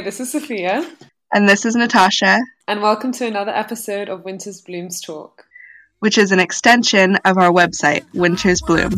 [0.00, 0.90] Hey, this is Sophia.
[1.30, 2.38] And this is Natasha.
[2.66, 5.44] And welcome to another episode of Winter's Blooms Talk,
[5.98, 8.92] which is an extension of our website, Winter's Bloom.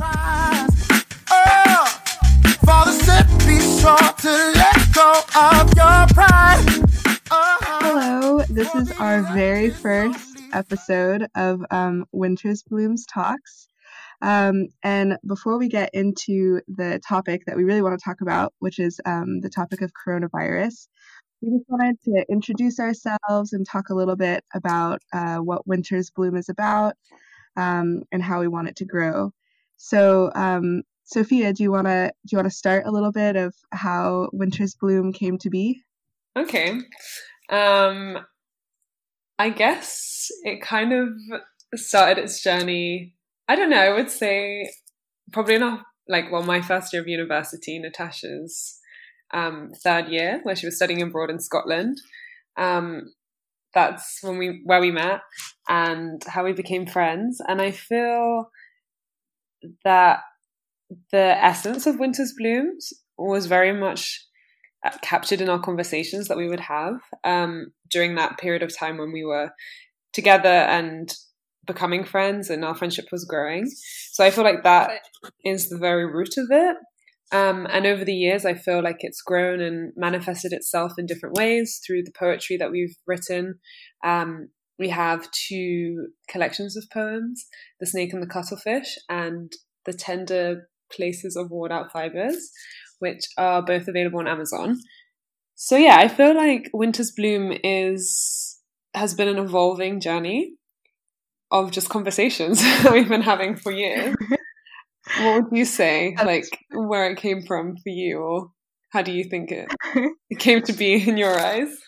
[7.73, 13.67] Hello, this is our very first episode of um, Winter's Blooms Talks.
[14.23, 18.55] Um, and before we get into the topic that we really want to talk about,
[18.61, 20.87] which is um, the topic of coronavirus,
[21.43, 26.11] we just wanted to introduce ourselves and talk a little bit about uh, what Winter's
[26.11, 26.95] Bloom is about
[27.57, 29.33] um, and how we want it to grow.
[29.77, 33.35] So, um, Sophia, do you want to do you want to start a little bit
[33.35, 35.83] of how Winter's Bloom came to be?
[36.39, 36.79] Okay.
[37.51, 38.19] Um,
[39.37, 41.09] I guess it kind of
[41.75, 43.17] started its journey
[43.49, 43.81] I don't know.
[43.81, 44.71] I would say
[45.33, 48.79] probably not like well, my first year of university, Natasha's
[49.33, 51.99] um, third year, where she was studying abroad in Scotland.
[52.57, 53.13] Um,
[53.75, 55.21] that's when we where we met
[55.69, 57.41] and how we became friends.
[57.47, 58.51] And I feel
[59.85, 60.21] that
[61.11, 64.27] the essence of Winter's Blooms was very much
[64.85, 68.99] uh, captured in our conversations that we would have um, during that period of time
[68.99, 69.51] when we were
[70.13, 71.15] together and
[71.67, 73.71] becoming friends and our friendship was growing.
[74.13, 74.91] So I feel like that
[75.45, 76.77] is the very root of it.
[77.33, 81.37] Um, and over the years, I feel like it's grown and manifested itself in different
[81.37, 83.55] ways through the poetry that we've written.
[84.05, 84.49] Um,
[84.79, 87.47] we have two collections of poems
[87.81, 89.51] The Snake and the Cuttlefish and
[89.87, 92.51] The Tender Places of Worn Out Fibers,
[92.99, 94.79] which are both available on Amazon.
[95.55, 98.59] So yeah, I feel like Winter's Bloom is
[98.95, 100.57] has been an evolving journey
[101.53, 104.17] of just conversations that we've been having for years.
[105.21, 108.51] what would you say, like where it came from for you, or
[108.91, 109.69] how do you think it,
[110.31, 111.79] it came to be in your eyes?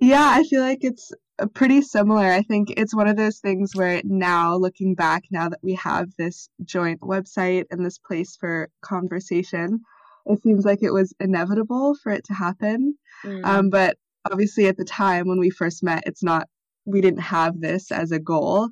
[0.00, 2.24] Yeah, I feel like it's uh, pretty similar.
[2.24, 6.08] I think it's one of those things where now, looking back, now that we have
[6.18, 9.80] this joint website and this place for conversation,
[10.26, 12.96] it seems like it was inevitable for it to happen.
[13.24, 13.44] Mm.
[13.44, 13.96] Um, but
[14.30, 16.48] obviously, at the time when we first met, it's not
[16.86, 18.68] we didn't have this as a goal.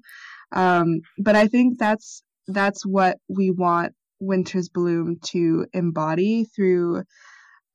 [0.52, 7.02] Um, but I think that's that's what we want Winter's Bloom to embody through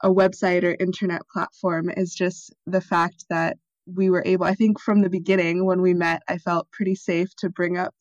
[0.01, 4.79] a website or internet platform is just the fact that we were able I think
[4.79, 7.93] from the beginning when we met I felt pretty safe to bring up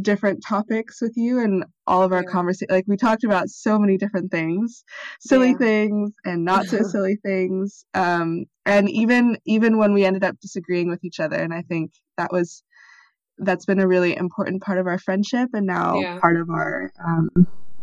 [0.00, 2.30] different topics with you and all of our yeah.
[2.30, 4.84] conversation like we talked about so many different things
[5.20, 5.58] silly yeah.
[5.58, 10.88] things and not so silly things um and even even when we ended up disagreeing
[10.88, 12.62] with each other and i think that was
[13.38, 16.18] that's been a really important part of our friendship and now yeah.
[16.18, 17.28] part of our um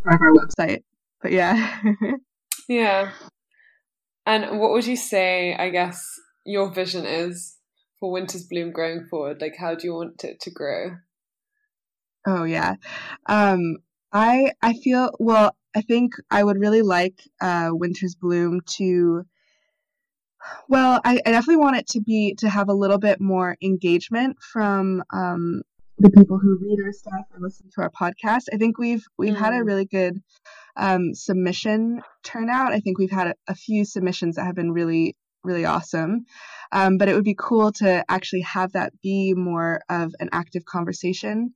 [0.03, 0.83] part of our website
[1.21, 1.79] but yeah
[2.67, 3.11] yeah
[4.25, 6.07] and what would you say i guess
[6.43, 7.57] your vision is
[7.99, 10.95] for winter's bloom growing forward like how do you want it to grow
[12.25, 12.75] Oh yeah.
[13.25, 13.77] Um
[14.11, 19.23] I I feel well, I think I would really like uh Winter's Bloom to
[20.69, 24.37] well, I, I definitely want it to be to have a little bit more engagement
[24.41, 25.61] from um
[25.99, 28.45] the people who read our stuff or listen to our podcast.
[28.53, 29.39] I think we've we've mm.
[29.39, 29.65] had a mm.
[29.65, 30.21] really good
[30.77, 32.71] um, submission turnout.
[32.71, 36.25] I think we've had a, a, few submissions that have been really really awesome.
[36.71, 40.65] Um, but it would be cool to actually have that be more of an active
[40.65, 41.53] conversation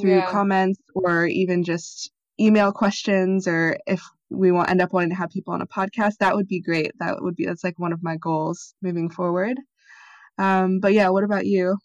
[0.00, 0.30] through yeah.
[0.30, 2.10] comments or even just
[2.40, 6.14] email questions or if we want end up wanting to have people on a podcast
[6.18, 9.58] that would be great that would be that's like one of my goals moving forward
[10.38, 11.78] um, but yeah what about you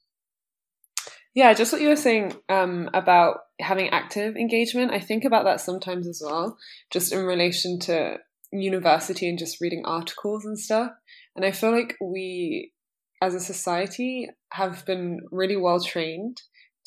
[1.33, 5.61] yeah just what you were saying um, about having active engagement i think about that
[5.61, 6.57] sometimes as well
[6.89, 8.17] just in relation to
[8.51, 10.91] university and just reading articles and stuff
[11.35, 12.73] and I feel like we,
[13.21, 16.41] as a society, have been really well trained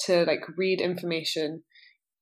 [0.06, 1.62] to like read information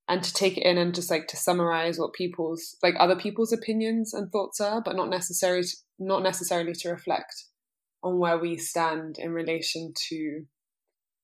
[0.08, 3.52] and to take it in and just like to summarize what people's like other people's
[3.52, 5.64] opinions and thoughts are, but not necessarily
[5.98, 7.44] not necessarily to reflect
[8.02, 10.44] on where we stand in relation to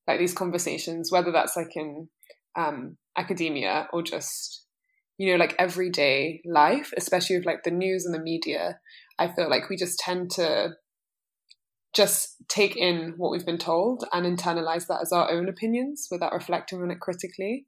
[0.07, 2.09] like these conversations, whether that's like in
[2.57, 4.65] um, academia or just
[5.19, 8.79] you know like everyday life, especially with like the news and the media.
[9.19, 10.71] I feel like we just tend to
[11.95, 16.33] just take in what we've been told and internalize that as our own opinions without
[16.33, 17.67] reflecting on it critically.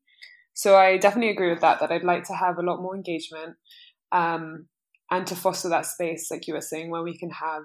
[0.55, 3.57] So I definitely agree with that, that I'd like to have a lot more engagement
[4.13, 4.67] um,
[5.11, 7.63] and to foster that space, like you were saying, where we can have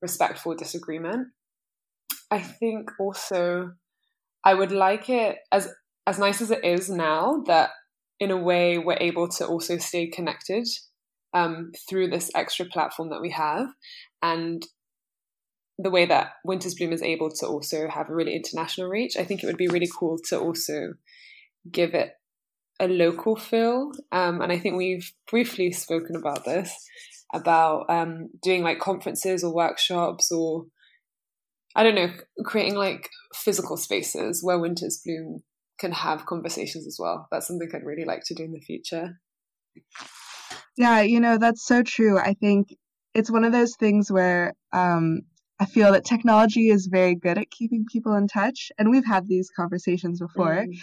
[0.00, 1.28] respectful disagreement.
[2.30, 3.72] I think also
[4.44, 5.68] I would like it as
[6.06, 7.70] as nice as it is now that
[8.18, 10.66] in a way we're able to also stay connected
[11.34, 13.68] um, through this extra platform that we have
[14.22, 14.66] and
[15.82, 19.24] the way that Winter's Bloom is able to also have a really international reach, I
[19.24, 20.94] think it would be really cool to also
[21.70, 22.12] give it
[22.78, 23.92] a local feel.
[24.10, 26.74] Um, and I think we've briefly spoken about this
[27.32, 30.66] about um, doing like conferences or workshops or
[31.76, 32.10] I don't know,
[32.44, 35.42] creating like physical spaces where Winter's Bloom
[35.78, 37.28] can have conversations as well.
[37.30, 39.20] That's something I'd really like to do in the future.
[40.76, 42.18] Yeah, you know, that's so true.
[42.18, 42.74] I think
[43.14, 45.20] it's one of those things where um,
[45.60, 48.72] I feel that technology is very good at keeping people in touch.
[48.78, 50.64] And we've had these conversations before.
[50.64, 50.74] Mm.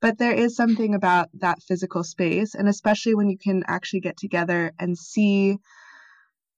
[0.00, 4.16] But there is something about that physical space, and especially when you can actually get
[4.16, 5.58] together and see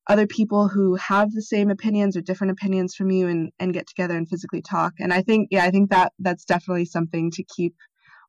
[0.06, 3.87] other people who have the same opinions or different opinions from you and, and get
[3.87, 4.94] together and physically talk.
[4.99, 7.75] And I think, yeah, I think that that's definitely something to keep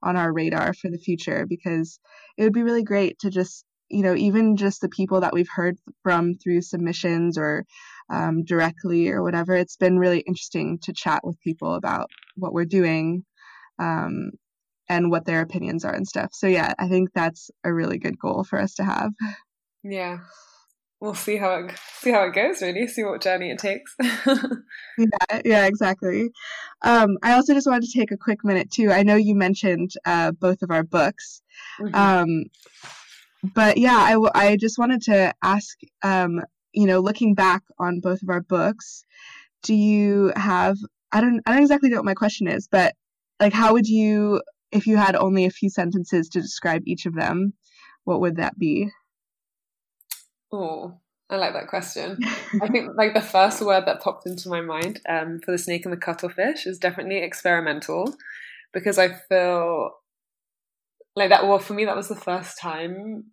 [0.01, 2.00] on our radar for the future because
[2.38, 5.50] it would be really great to just, you know, even just the people that we've
[5.53, 7.65] heard from through submissions or
[8.09, 12.65] um, directly or whatever, it's been really interesting to chat with people about what we're
[12.65, 13.23] doing
[13.79, 14.31] um,
[14.89, 16.29] and what their opinions are and stuff.
[16.33, 19.11] So, yeah, I think that's a really good goal for us to have.
[19.83, 20.19] Yeah,
[20.99, 23.95] we'll see how it see how it goes really see what journey it takes
[24.97, 26.29] yeah yeah exactly
[26.81, 29.91] um, i also just wanted to take a quick minute too i know you mentioned
[30.05, 31.41] uh, both of our books
[31.79, 31.93] mm-hmm.
[31.95, 32.45] um,
[33.53, 36.41] but yeah I, w- I just wanted to ask um,
[36.75, 39.06] you know looking back on both of our books
[39.63, 40.77] do you have
[41.12, 42.94] i don't i don't exactly know what my question is but
[43.39, 44.42] like how would you
[44.72, 47.54] if you had only a few sentences to describe each of them
[48.04, 48.89] what would that be
[50.56, 51.00] Oh,
[51.30, 52.18] I like that question.
[52.62, 55.86] I think like the first word that popped into my mind um, for the snake
[55.86, 58.16] and the cuttlefish is definitely experimental,
[58.74, 59.92] because I feel
[61.16, 61.48] like that.
[61.48, 63.31] Well, for me, that was the first time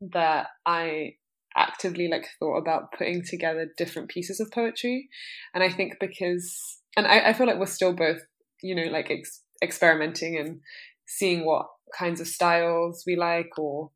[0.00, 1.14] that I
[1.56, 5.08] actively like thought about putting together different pieces of poetry,
[5.54, 8.20] and I think because, and I, I feel like we're still both,
[8.62, 10.60] you know, like ex- experimenting and
[11.06, 11.66] seeing what
[11.96, 13.90] kinds of styles we like or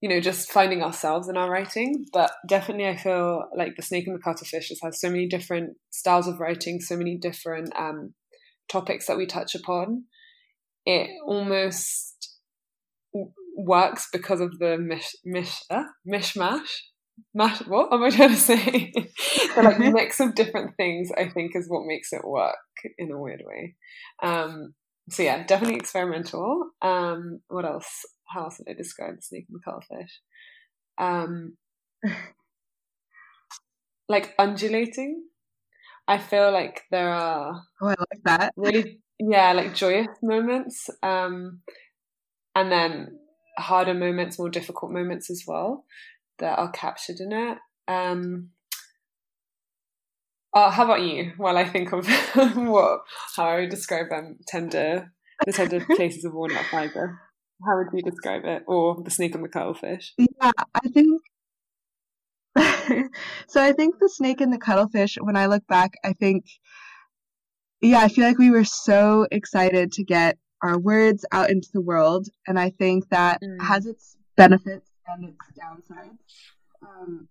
[0.00, 2.06] you know, just finding ourselves in our writing.
[2.12, 6.28] But definitely, I feel like The Snake and the Cuttlefish has so many different styles
[6.28, 8.14] of writing, so many different um,
[8.68, 10.04] topics that we touch upon.
[10.84, 12.36] It almost
[13.56, 16.68] works because of the mish, mish, uh, mishmash.
[17.34, 18.92] Mash, what am I trying to say?
[19.56, 22.56] the like mix of different things, I think, is what makes it work
[22.98, 23.74] in a weird way.
[24.22, 24.74] Um,
[25.08, 26.70] so yeah, definitely experimental.
[26.82, 28.04] Um, what else?
[28.28, 30.20] how else would I describe the snake and the cuttlefish?
[30.98, 31.56] Um,
[34.08, 35.24] like undulating.
[36.08, 37.62] I feel like there are.
[37.82, 38.52] Oh, I like that.
[38.56, 41.60] Really, yeah, like joyous moments, um,
[42.54, 43.18] and then
[43.58, 45.84] harder moments, more difficult moments as well
[46.38, 47.58] that are captured in it.
[47.88, 48.50] Um,
[50.54, 51.32] uh, how about you?
[51.36, 52.06] While I think of
[52.56, 53.00] what
[53.36, 55.12] how I would describe them, tender
[55.44, 57.20] the tender places of worn out fiber.
[57.64, 58.64] How would you describe it?
[58.66, 60.12] Or the snake and the cuttlefish?
[60.18, 61.22] Yeah, I think.
[63.48, 66.44] so I think the snake and the cuttlefish, when I look back, I think,
[67.80, 71.80] yeah, I feel like we were so excited to get our words out into the
[71.80, 72.28] world.
[72.46, 73.60] And I think that mm.
[73.60, 76.18] has its benefits and its downsides.
[76.82, 77.28] Um,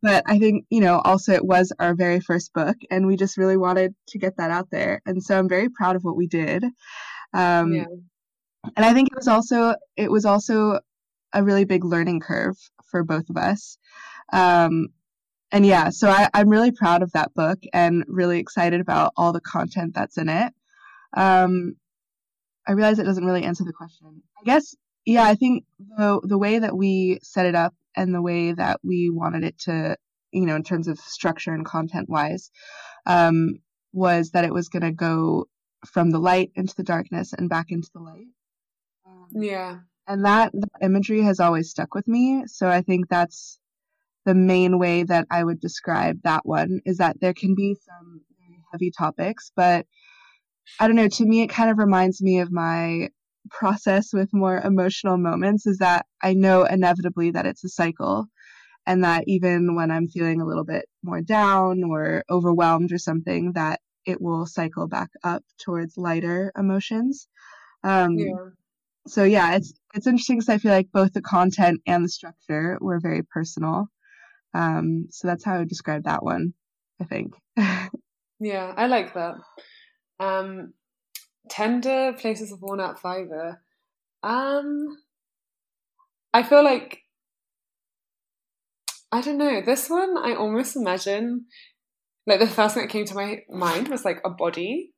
[0.00, 3.36] but I think, you know, also it was our very first book and we just
[3.36, 5.02] really wanted to get that out there.
[5.06, 6.64] And so I'm very proud of what we did.
[7.34, 7.84] Um, yeah
[8.76, 10.80] and I think it was also it was also
[11.32, 12.56] a really big learning curve
[12.90, 13.78] for both of us.
[14.32, 14.88] Um,
[15.50, 19.32] and yeah, so I, I'm really proud of that book and really excited about all
[19.32, 20.52] the content that's in it.
[21.16, 21.76] Um,
[22.68, 24.22] I realize it doesn't really answer the question.
[24.38, 24.74] I guess,
[25.06, 25.64] yeah, I think
[25.96, 29.58] the the way that we set it up and the way that we wanted it
[29.60, 29.96] to,
[30.32, 32.50] you know, in terms of structure and content wise,
[33.06, 33.54] um,
[33.92, 35.46] was that it was going to go
[35.86, 38.26] from the light into the darkness and back into the light.
[39.32, 39.78] Yeah.
[40.06, 42.44] And that, that imagery has always stuck with me.
[42.46, 43.58] So I think that's
[44.24, 48.22] the main way that I would describe that one is that there can be some
[48.72, 49.86] heavy topics, but
[50.80, 53.08] I don't know, to me, it kind of reminds me of my
[53.50, 58.26] process with more emotional moments is that I know inevitably that it's a cycle
[58.86, 63.52] and that even when I'm feeling a little bit more down or overwhelmed or something,
[63.52, 67.28] that it will cycle back up towards lighter emotions.
[67.84, 68.48] Um, yeah
[69.08, 72.78] so yeah, it's it's interesting because I feel like both the content and the structure
[72.80, 73.88] were very personal.
[74.54, 76.54] Um, so that's how I would describe that one.
[77.00, 77.34] I think.
[78.40, 79.36] yeah, I like that.
[80.20, 80.74] Um,
[81.48, 83.62] tender places of worn out fiber.
[84.22, 84.98] Um,
[86.32, 87.02] I feel like
[89.10, 90.16] I don't know this one.
[90.18, 91.46] I almost imagine
[92.26, 94.92] like the first thing that came to my mind was like a body,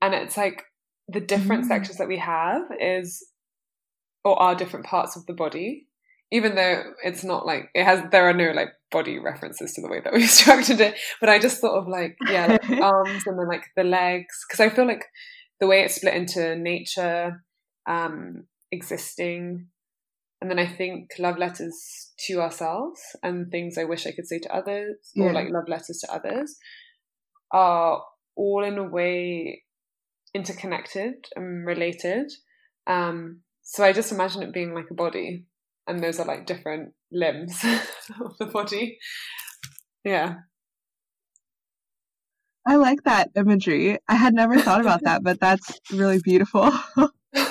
[0.00, 0.64] and it's like
[1.08, 1.68] the different mm.
[1.68, 3.26] sections that we have is
[4.24, 5.88] or are different parts of the body
[6.32, 9.88] even though it's not like it has there are no like body references to the
[9.88, 13.38] way that we've structured it but i just thought of like yeah like arms and
[13.38, 15.04] then like the legs because i feel like
[15.60, 17.42] the way it's split into nature
[17.86, 19.66] um existing
[20.40, 24.38] and then i think love letters to ourselves and things i wish i could say
[24.38, 25.24] to others yeah.
[25.24, 26.56] or like love letters to others
[27.52, 28.02] are
[28.36, 29.62] all in a way
[30.34, 32.30] interconnected and related
[32.86, 35.46] um so i just imagine it being like a body
[35.86, 37.62] and those are like different limbs
[38.20, 38.98] of the body.
[40.04, 40.36] Yeah.
[42.66, 43.98] I like that imagery.
[44.06, 46.70] I had never thought about that, but that's really beautiful.
[47.32, 47.48] yeah,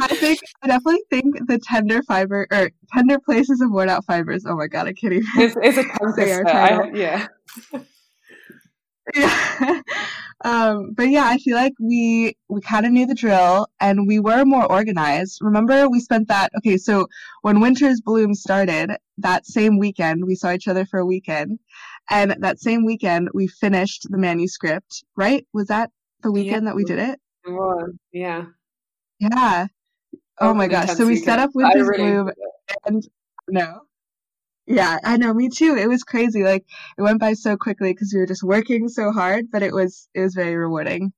[0.00, 4.44] I think I definitely think the tender fiber or tender places of worn out fibers.
[4.46, 5.28] Oh my god, I can't even.
[5.36, 6.90] It's, it's a tongue twister.
[6.94, 7.28] yeah.
[9.14, 9.80] Yeah.
[10.44, 14.20] um, but yeah, I feel like we we kind of knew the drill and we
[14.20, 15.38] were more organized.
[15.40, 16.50] Remember, we spent that.
[16.58, 17.06] Okay, so
[17.42, 21.58] when Winter's Bloom started, that same weekend we saw each other for a weekend,
[22.10, 25.04] and that same weekend we finished the manuscript.
[25.16, 25.46] Right?
[25.52, 25.90] Was that
[26.22, 26.70] the weekend yeah.
[26.70, 27.20] that we did it?
[27.46, 27.92] It was.
[28.12, 28.44] Yeah.
[29.18, 29.66] Yeah.
[30.40, 30.90] Oh my gosh!
[30.90, 31.24] So we weekend.
[31.24, 32.30] set up Winter's really Bloom,
[32.84, 33.02] and
[33.48, 33.80] no.
[34.72, 35.76] Yeah, I know, me too.
[35.76, 36.42] It was crazy.
[36.42, 36.64] Like
[36.96, 40.08] it went by so quickly because we were just working so hard, but it was
[40.14, 41.12] it was very rewarding.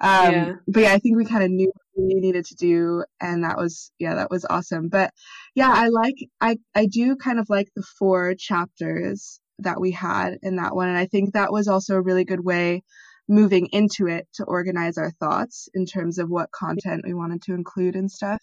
[0.00, 0.52] Um, yeah.
[0.66, 3.56] But yeah, I think we kind of knew what we needed to do, and that
[3.56, 4.88] was yeah, that was awesome.
[4.88, 5.12] But
[5.54, 10.38] yeah, I like I I do kind of like the four chapters that we had
[10.42, 12.82] in that one, and I think that was also a really good way
[13.28, 17.54] moving into it to organize our thoughts in terms of what content we wanted to
[17.54, 18.42] include and stuff.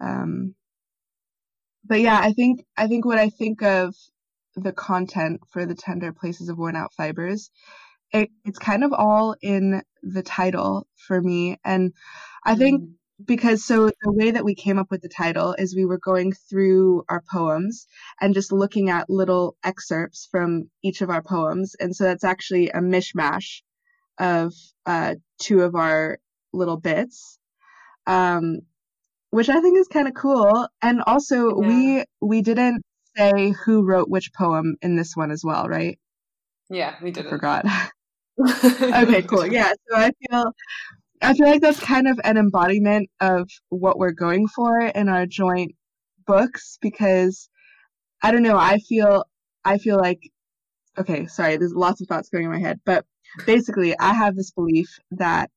[0.00, 0.56] Um,
[1.84, 3.94] but yeah, I think I think what I think of
[4.56, 7.50] the content for the tender places of worn out fibers,
[8.12, 11.56] it, it's kind of all in the title for me.
[11.64, 11.92] And
[12.44, 12.92] I think mm.
[13.24, 16.32] because so the way that we came up with the title is we were going
[16.32, 17.86] through our poems
[18.20, 21.74] and just looking at little excerpts from each of our poems.
[21.80, 23.62] And so that's actually a mishmash
[24.18, 24.52] of
[24.86, 26.18] uh, two of our
[26.52, 27.38] little bits.
[28.06, 28.60] Um,
[29.32, 30.68] which I think is kind of cool.
[30.82, 31.66] And also, yeah.
[31.66, 32.82] we we didn't
[33.16, 35.98] say who wrote which poem in this one as well, right?
[36.68, 37.28] Yeah, we did.
[37.28, 37.64] Forgot.
[38.38, 39.46] okay, cool.
[39.46, 40.52] Yeah, so I feel
[41.22, 45.24] I feel like that's kind of an embodiment of what we're going for in our
[45.24, 45.72] joint
[46.26, 47.48] books because
[48.22, 49.24] I don't know, I feel
[49.64, 50.20] I feel like
[50.98, 53.06] okay, sorry, there's lots of thoughts going in my head, but
[53.46, 55.48] basically I have this belief that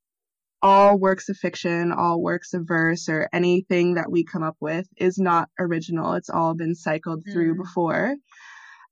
[0.62, 4.88] all works of fiction, all works of verse, or anything that we come up with
[4.98, 6.14] is not original.
[6.14, 7.32] It's all been cycled mm.
[7.32, 8.16] through before.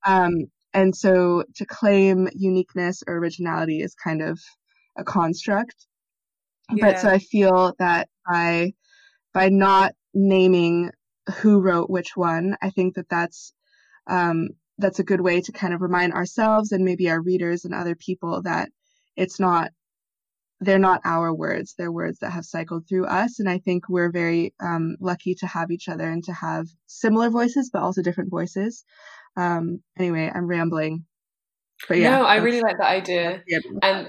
[0.06, 0.32] Um,
[0.72, 4.40] and so to claim uniqueness or originality is kind of
[4.98, 5.86] a construct.
[6.72, 6.92] Yeah.
[6.92, 8.72] But so I feel that by
[9.32, 10.90] by not naming
[11.40, 13.52] who wrote which one, I think that that's
[14.06, 17.74] um, that's a good way to kind of remind ourselves and maybe our readers and
[17.74, 18.70] other people that
[19.16, 19.70] it's not
[20.60, 24.10] they're not our words they're words that have cycled through us and i think we're
[24.10, 28.30] very um, lucky to have each other and to have similar voices but also different
[28.30, 28.84] voices.
[29.36, 31.04] Um, anyway i'm rambling.
[31.88, 33.42] But yeah no i really like that idea.
[33.82, 34.08] and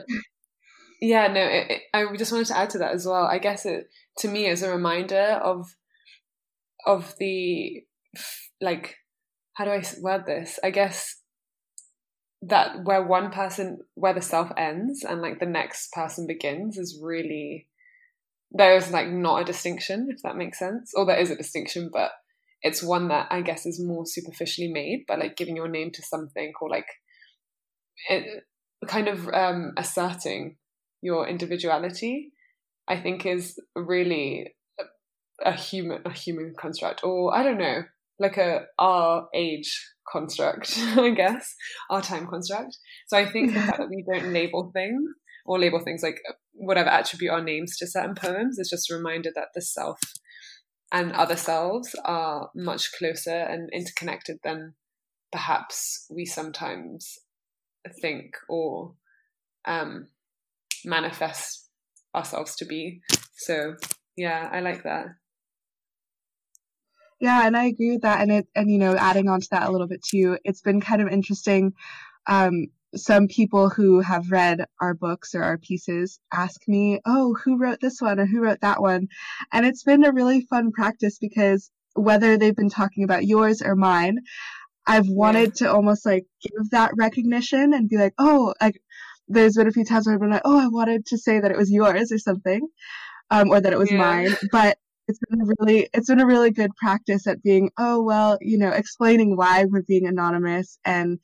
[1.01, 3.25] yeah no it, it, i just wanted to add to that as well.
[3.25, 3.87] I guess it
[4.19, 5.75] to me is a reminder of
[6.85, 7.83] of the
[8.61, 8.95] like
[9.53, 10.59] how do i word this?
[10.63, 11.15] I guess
[12.47, 16.99] that where one person where the self ends and like the next person begins is
[17.01, 17.67] really
[18.51, 20.93] there is like not a distinction if that makes sense.
[20.95, 22.11] Or there is a distinction but
[22.61, 26.01] it's one that i guess is more superficially made by like giving your name to
[26.01, 26.87] something or like
[28.09, 28.43] it,
[28.87, 30.57] kind of um asserting
[31.01, 32.31] your individuality
[32.87, 34.83] i think is really a,
[35.49, 37.03] a human a human construct.
[37.03, 37.83] Or i don't know
[38.19, 41.55] like a our age construct, I guess,
[41.89, 42.77] our time construct.
[43.07, 45.09] So I think the fact that we don't label things
[45.45, 46.21] or label things like
[46.53, 50.00] whatever attribute our names to certain poems is just a reminder that the self
[50.91, 54.74] and other selves are much closer and interconnected than
[55.31, 57.17] perhaps we sometimes
[58.01, 58.93] think or
[59.65, 60.07] um,
[60.83, 61.69] manifest
[62.15, 63.01] ourselves to be.
[63.35, 63.75] So
[64.15, 65.07] yeah, I like that.
[67.19, 68.22] Yeah, and I agree with that.
[68.22, 70.81] And it, and you know, adding on to that a little bit too, it's been
[70.81, 71.74] kind of interesting.
[72.27, 77.57] Um, some people who have read our books or our pieces ask me, "Oh, who
[77.57, 79.07] wrote this one or who wrote that one?"
[79.51, 83.75] And it's been a really fun practice because whether they've been talking about yours or
[83.75, 84.19] mine,
[84.86, 85.67] I've wanted yeah.
[85.67, 88.79] to almost like give that recognition and be like, oh, like
[89.27, 91.51] there's been a few times where I've been like, oh, I wanted to say that
[91.51, 92.67] it was yours or something,
[93.31, 93.98] um, or that it was yeah.
[93.98, 98.01] mine, but it's been a really it's been a really good practice at being oh
[98.01, 100.77] well you know explaining why we're being anonymous.
[100.85, 101.19] And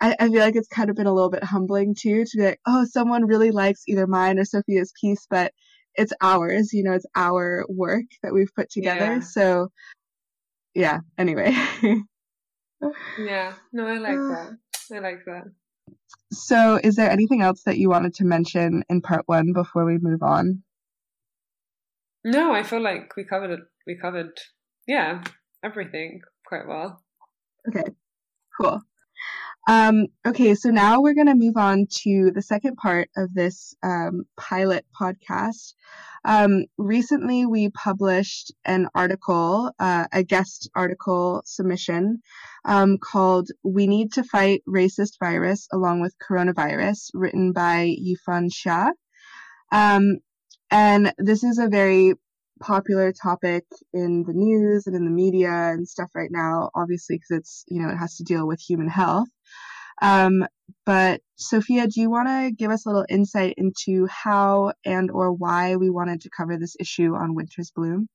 [0.00, 2.44] I, I feel like it's kind of been a little bit humbling too to be
[2.44, 5.52] like oh someone really likes either mine or Sophia's piece but
[5.94, 9.14] it's ours you know it's our work that we've put together.
[9.14, 9.20] Yeah.
[9.20, 9.68] so
[10.74, 11.56] yeah anyway.
[13.18, 13.54] Yeah.
[13.72, 14.56] No i like that.
[14.94, 15.44] I like that.
[16.32, 19.98] So is there anything else that you wanted to mention in part one before we
[19.98, 20.62] move on
[22.24, 24.38] no i feel like we covered it we covered
[24.86, 25.22] yeah
[25.64, 27.02] everything quite well
[27.68, 27.90] okay
[28.60, 28.82] cool
[29.68, 33.74] um, okay, so now we're going to move on to the second part of this
[33.82, 35.74] um, pilot podcast.
[36.24, 42.22] Um, recently, we published an article, uh, a guest article submission
[42.64, 48.92] um, called We Need to Fight Racist Virus Along with Coronavirus, written by Yifan Xia.
[49.70, 50.20] Um,
[50.70, 52.14] and this is a very
[52.60, 57.38] popular topic in the news and in the media and stuff right now, obviously, because
[57.38, 59.28] it's, you know, it has to deal with human health.
[60.02, 60.46] Um,
[60.84, 65.32] but Sophia, do you want to give us a little insight into how and or
[65.32, 68.08] why we wanted to cover this issue on Winter's Bloom?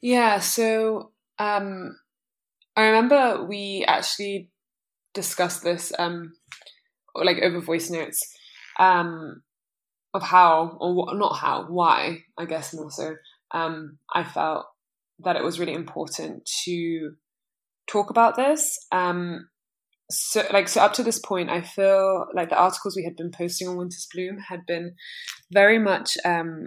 [0.00, 1.96] Yeah, so um,
[2.76, 4.50] I remember we actually
[5.14, 6.32] discussed this um,
[7.14, 8.20] like over voice notes
[8.78, 9.42] um,
[10.14, 13.14] of how or what, not how why I guess more so
[13.52, 14.66] um, I felt
[15.20, 17.12] that it was really important to
[17.86, 18.78] talk about this.
[18.90, 19.48] Um,
[20.12, 23.30] so like so up to this point i feel like the articles we had been
[23.30, 24.94] posting on winter's bloom had been
[25.50, 26.66] very much um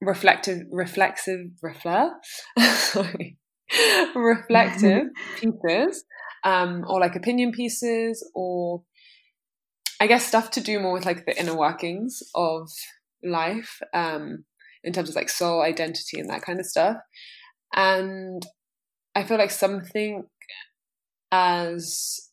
[0.00, 2.26] reflective reflexive reflect
[2.58, 3.38] sorry
[4.14, 6.04] reflective pieces
[6.44, 8.82] um or like opinion pieces or
[10.00, 12.68] i guess stuff to do more with like the inner workings of
[13.22, 14.44] life um
[14.82, 16.96] in terms of like soul identity and that kind of stuff.
[17.74, 18.44] And
[19.14, 20.24] i feel like something
[21.32, 22.30] as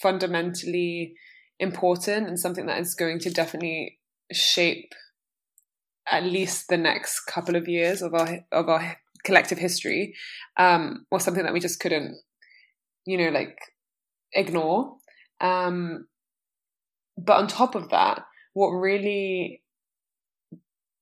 [0.00, 1.14] fundamentally
[1.60, 3.98] important and something that is going to definitely
[4.32, 4.92] shape
[6.10, 10.14] at least the next couple of years of our of our collective history
[10.56, 12.16] um, or something that we just couldn't
[13.04, 13.58] you know like
[14.32, 14.96] ignore.
[15.40, 16.06] Um,
[17.16, 19.62] but on top of that what really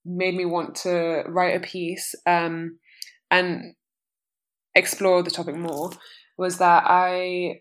[0.05, 2.79] made me want to write a piece um,
[3.31, 3.75] and
[4.75, 5.90] explore the topic more
[6.38, 7.61] was that I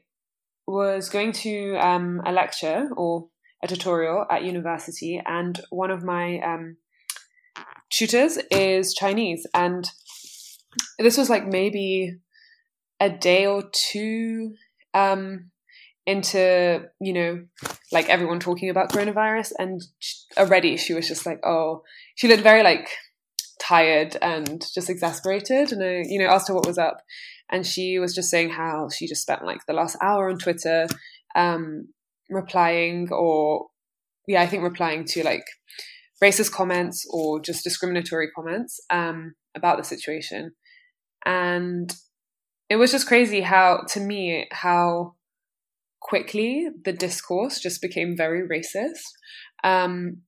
[0.65, 3.27] was going to um, a lecture or
[3.63, 6.77] a tutorial at university, and one of my um,
[7.91, 9.89] tutors is Chinese, and
[10.97, 12.15] this was like maybe
[13.01, 14.53] a day or two
[14.93, 15.48] um,
[16.09, 17.45] into you know
[17.91, 19.81] like everyone talking about coronavirus, and
[20.37, 21.83] already she was just like, oh,
[22.15, 22.89] she looked very like
[23.61, 27.01] tired and just exasperated, and I you know asked her what was up,
[27.49, 30.87] and she was just saying how she just spent like the last hour on Twitter
[31.35, 31.89] um,
[32.29, 33.67] replying or
[34.27, 35.45] yeah, I think replying to like
[36.23, 40.51] racist comments or just discriminatory comments um, about the situation.
[41.25, 41.93] And
[42.69, 45.15] it was just crazy how, to me, how
[46.01, 49.03] quickly the discourse just became very racist.
[49.63, 50.21] Um,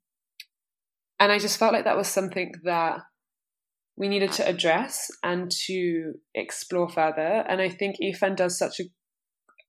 [1.19, 2.99] and I just felt like that was something that
[3.95, 7.45] we needed to address and to explore further.
[7.47, 8.83] And I think Yifan does such a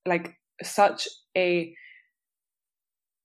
[0.06, 1.74] like such a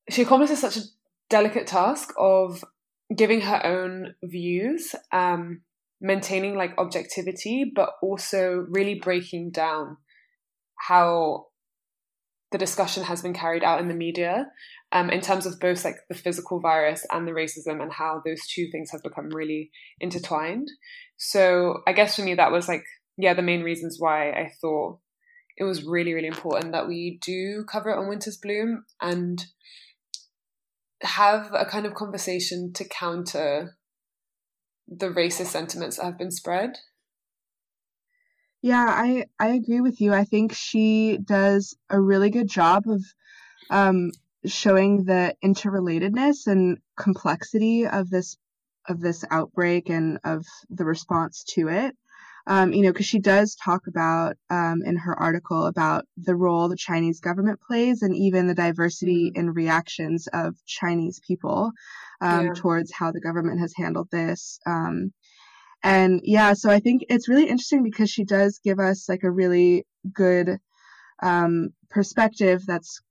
[0.10, 0.82] she accomplishes such a
[1.30, 2.64] delicate task of
[3.16, 5.62] giving her own views, um,
[6.00, 9.98] maintaining like objectivity, but also really breaking down
[10.76, 11.47] how
[12.52, 14.48] the discussion has been carried out in the media
[14.92, 18.48] um, in terms of both like the physical virus and the racism and how those
[18.48, 20.70] two things have become really intertwined.
[21.18, 22.84] So I guess for me that was like
[23.18, 25.00] yeah the main reasons why I thought
[25.58, 29.44] it was really really important that we do cover it on Winter's Bloom and
[31.02, 33.78] have a kind of conversation to counter
[34.88, 36.78] the racist sentiments that have been spread.
[38.68, 40.14] Yeah, I I agree with you.
[40.14, 43.02] I think she does a really good job of
[43.70, 44.12] um,
[44.46, 48.36] showing the interrelatedness and complexity of this
[48.90, 51.96] of this outbreak and of the response to it.
[52.46, 56.68] Um, you know, because she does talk about um, in her article about the role
[56.68, 59.40] the Chinese government plays and even the diversity mm-hmm.
[59.40, 61.72] in reactions of Chinese people
[62.20, 62.54] um, yeah.
[62.54, 64.60] towards how the government has handled this.
[64.66, 65.14] Um,
[65.88, 69.32] and yeah, so I think it's really interesting because she does give us like a
[69.32, 70.60] really good
[71.24, 73.02] um, perspective that's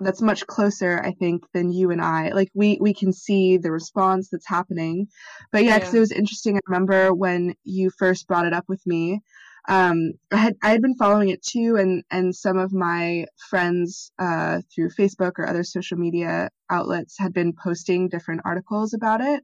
[0.00, 3.70] that's much closer i think than you and i like we we can see the
[3.70, 5.06] response that's happening
[5.52, 5.98] but yeah because yeah.
[5.98, 9.20] it was interesting i remember when you first brought it up with me
[9.66, 14.12] um, I had I had been following it too, and and some of my friends
[14.18, 19.42] uh, through Facebook or other social media outlets had been posting different articles about it.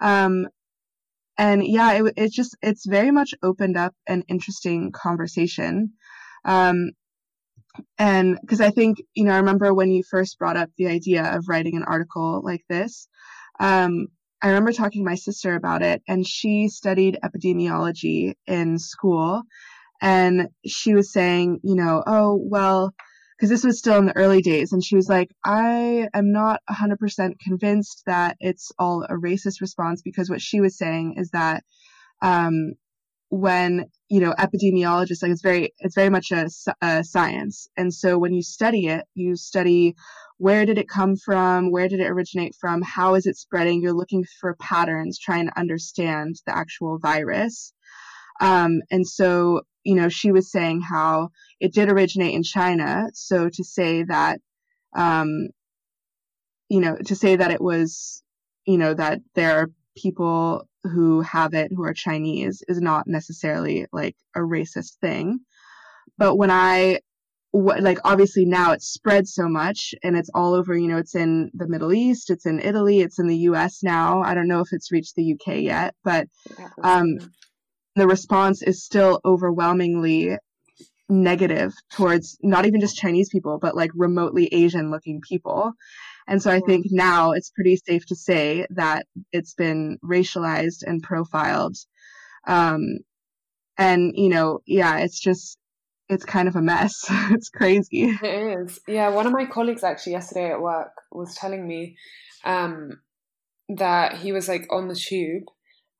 [0.00, 0.48] Um,
[1.38, 5.92] and yeah, it it just it's very much opened up an interesting conversation.
[6.44, 6.92] Um,
[7.98, 11.24] and because I think you know I remember when you first brought up the idea
[11.36, 13.08] of writing an article like this.
[13.60, 14.08] Um,
[14.42, 19.42] I remember talking to my sister about it, and she studied epidemiology in school.
[20.00, 22.92] And she was saying, you know, oh, well,
[23.42, 24.72] because this was still in the early days.
[24.72, 30.00] And she was like, I am not 100% convinced that it's all a racist response
[30.00, 31.64] because what she was saying is that
[32.22, 32.74] um,
[33.30, 36.48] when you know epidemiologists like it's very it's very much a,
[36.82, 39.94] a, science and so when you study it you study
[40.36, 43.94] where did it come from where did it originate from how is it spreading you're
[43.94, 47.72] looking for patterns trying to understand the actual virus
[48.42, 51.28] um, and so you know she was saying how
[51.60, 53.08] it did originate in china.
[53.14, 54.40] So to say that
[54.94, 55.48] um,
[56.68, 58.22] you know to say that it was
[58.66, 63.86] you know that there are people who have it who are Chinese is not necessarily
[63.92, 65.40] like a racist thing.
[66.18, 67.00] But when I
[67.52, 71.50] like obviously now it's spread so much and it's all over you know it's in
[71.52, 74.22] the middle east it's in italy it's in the us now.
[74.22, 76.28] I don't know if it's reached the uk yet but
[76.82, 77.18] um,
[77.96, 80.36] the response is still overwhelmingly
[81.08, 85.74] negative towards not even just chinese people but like remotely asian looking people
[86.26, 91.02] and so I think now it's pretty safe to say that it's been racialized and
[91.02, 91.76] profiled.
[92.46, 92.98] Um,
[93.76, 95.58] and, you know, yeah, it's just,
[96.08, 97.04] it's kind of a mess.
[97.30, 98.16] it's crazy.
[98.22, 98.78] It is.
[98.86, 99.08] Yeah.
[99.08, 101.96] One of my colleagues actually yesterday at work was telling me
[102.44, 103.00] um,
[103.68, 105.44] that he was like on the tube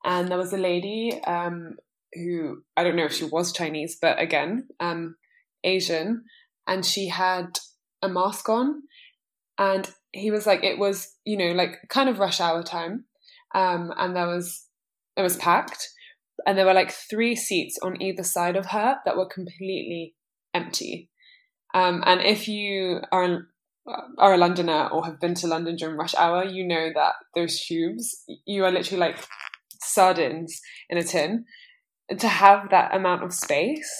[0.03, 1.77] and there was a lady um,
[2.13, 5.15] who, I don't know if she was Chinese, but again, um,
[5.63, 6.23] Asian,
[6.67, 7.59] and she had
[8.01, 8.83] a mask on.
[9.57, 13.05] And he was like, it was, you know, like kind of rush hour time.
[13.55, 14.65] Um, and there was,
[15.15, 15.89] it was packed.
[16.45, 20.15] And there were like three seats on either side of her that were completely
[20.53, 21.09] empty.
[21.73, 23.47] Um, and if you are,
[24.17, 27.59] are a Londoner or have been to London during rush hour, you know that those
[27.59, 29.17] tubes, you are literally like
[29.83, 31.45] sardines in a tin.
[32.09, 33.91] And to have that amount of space,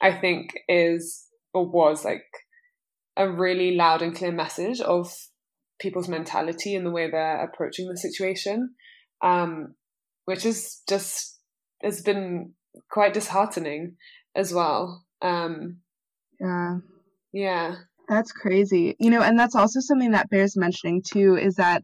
[0.00, 2.24] I think is or was like
[3.16, 5.12] a really loud and clear message of
[5.80, 8.74] people's mentality and the way they're approaching the situation,
[9.22, 9.74] um,
[10.24, 11.38] which is just
[11.82, 12.52] has been
[12.90, 13.96] quite disheartening
[14.34, 15.04] as well.
[15.20, 15.78] Um,
[16.40, 16.78] yeah,
[17.32, 17.74] yeah,
[18.08, 18.96] that's crazy.
[18.98, 21.36] You know, and that's also something that bears mentioning too.
[21.36, 21.82] Is that,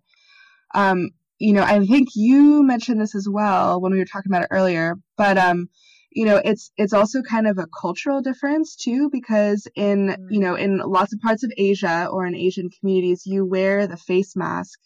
[0.74, 4.42] um, you know, I think you mentioned this as well when we were talking about
[4.42, 5.68] it earlier, but um,
[6.10, 10.54] you know it's it's also kind of a cultural difference too because in you know
[10.54, 14.78] in lots of parts of asia or in asian communities you wear the face mask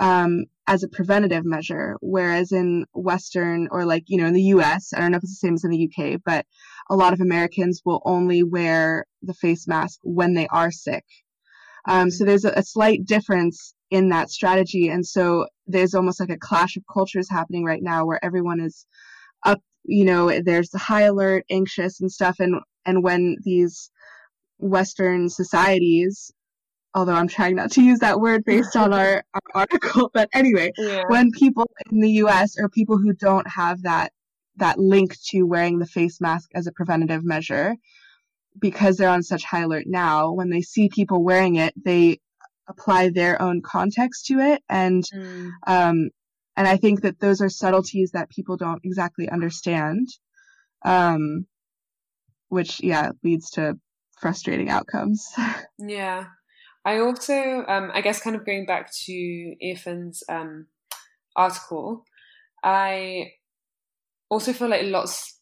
[0.00, 4.92] um, as a preventative measure whereas in western or like you know in the us
[4.94, 6.46] i don't know if it's the same as in the uk but
[6.90, 11.04] a lot of americans will only wear the face mask when they are sick
[11.86, 16.30] um, so there's a, a slight difference in that strategy and so there's almost like
[16.30, 18.86] a clash of cultures happening right now where everyone is
[19.44, 23.90] up you know there's the high alert anxious and stuff and and when these
[24.58, 26.32] western societies
[26.94, 30.72] although i'm trying not to use that word based on our, our article but anyway
[30.78, 31.02] yeah.
[31.08, 34.12] when people in the us or people who don't have that
[34.56, 37.76] that link to wearing the face mask as a preventative measure
[38.58, 42.18] because they're on such high alert now when they see people wearing it they
[42.68, 45.50] apply their own context to it and mm.
[45.66, 46.10] um,
[46.56, 50.08] and I think that those are subtleties that people don't exactly understand,
[50.84, 51.46] um,
[52.48, 53.74] which yeah leads to
[54.20, 55.26] frustrating outcomes.
[55.78, 56.26] yeah,
[56.84, 60.66] I also um, I guess kind of going back to Yifan's um,
[61.34, 62.04] article,
[62.62, 63.32] I
[64.28, 65.40] also feel like lots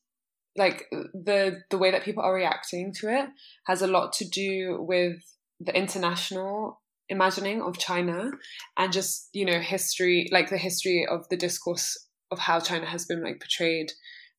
[0.56, 3.28] like the the way that people are reacting to it
[3.66, 5.16] has a lot to do with
[5.60, 8.30] the international imagining of China
[8.76, 13.04] and just, you know, history, like the history of the discourse of how China has
[13.04, 13.92] been like portrayed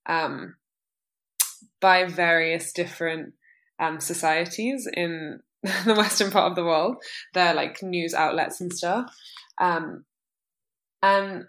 [0.08, 0.56] um,
[1.80, 3.34] by various different
[3.80, 6.98] um, societies in the western part of the world.
[7.34, 9.14] They're like news outlets and stuff.
[9.60, 10.06] Um,
[11.02, 11.46] and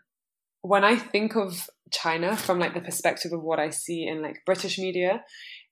[0.63, 1.69] when I think of
[2.03, 5.23] China from like the perspective of what I see in like British media.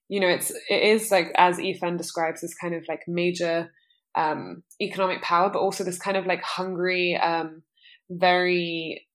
[0.08, 3.70] You know, it's it is like as Yifan describes this kind of like major
[4.14, 7.62] um, economic power, but also this kind of like hungry, um,
[8.11, 9.06] very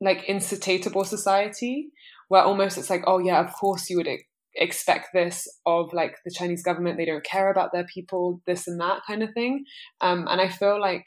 [0.00, 1.90] like insatiable society
[2.28, 4.08] where almost it's like, oh yeah, of course you would
[4.54, 6.96] expect this of like the Chinese government.
[6.96, 9.64] They don't care about their people, this and that kind of thing.
[10.00, 11.04] Um, and I feel like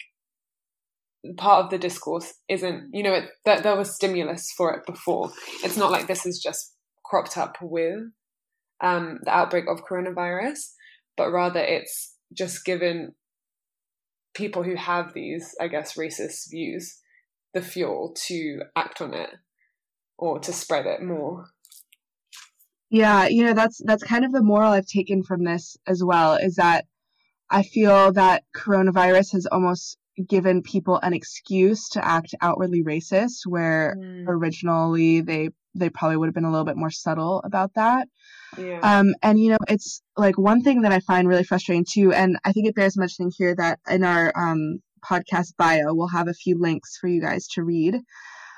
[1.38, 5.32] part of the discourse isn't, you know, it, that there was stimulus for it before.
[5.64, 8.00] It's not like this is just cropped up with
[8.82, 10.74] um, the outbreak of coronavirus,
[11.16, 13.14] but rather it's just given
[14.34, 17.00] people who have these, I guess, racist views
[17.54, 19.30] the fuel to act on it
[20.18, 21.46] or to spread it more.
[22.90, 26.36] Yeah, you know, that's that's kind of the moral I've taken from this as well
[26.36, 26.86] is that
[27.50, 33.96] I feel that coronavirus has almost given people an excuse to act outwardly racist where
[33.98, 34.26] mm.
[34.28, 38.08] originally they they probably would have been a little bit more subtle about that.
[38.58, 38.80] Yeah.
[38.84, 42.38] Um, and you know, it's like one thing that I find really frustrating too, and
[42.46, 46.34] I think it bears mentioning here that in our um, podcast bio, we'll have a
[46.34, 48.00] few links for you guys to read.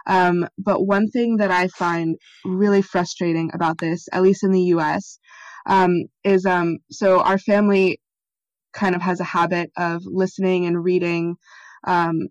[0.08, 4.62] Um, but one thing that I find really frustrating about this, at least in the
[4.76, 5.18] US,
[5.66, 8.00] um, is um, so our family
[8.76, 11.38] kind of has a habit of listening and reading
[11.86, 12.28] um,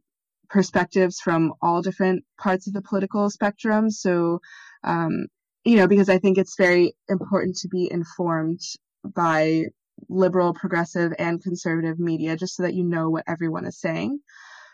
[0.50, 3.90] perspectives from all different parts of the political spectrum.
[3.90, 4.40] So,
[4.84, 5.26] um,
[5.64, 8.60] you know, because I think it's very important to be informed
[9.02, 9.64] by
[10.08, 14.20] liberal, progressive, and conservative media just so that you know what everyone is saying.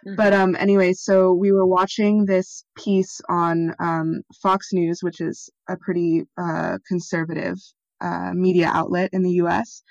[0.07, 0.17] Mm-hmm.
[0.17, 5.51] But um, anyway, so we were watching this piece on um, Fox News, which is
[5.69, 7.57] a pretty uh, conservative
[8.01, 9.83] uh, media outlet in the U.S.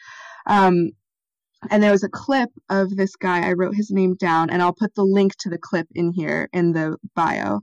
[0.48, 0.92] Um,
[1.69, 3.48] and there was a clip of this guy.
[3.48, 6.50] I wrote his name down, and I'll put the link to the clip in here
[6.54, 7.60] in the bio.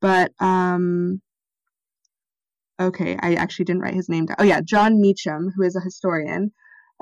[0.00, 1.20] But um,
[2.80, 4.36] okay, I actually didn't write his name down.
[4.38, 6.52] Oh yeah, Jon Meacham, who is a historian.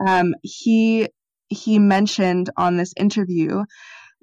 [0.07, 1.09] Um, he
[1.49, 3.65] he mentioned on this interview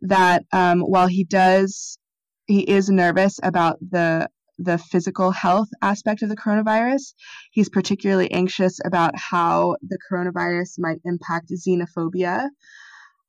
[0.01, 1.97] that um, while he does,
[2.45, 7.13] he is nervous about the the physical health aspect of the coronavirus.
[7.51, 12.49] He's particularly anxious about how the coronavirus might impact xenophobia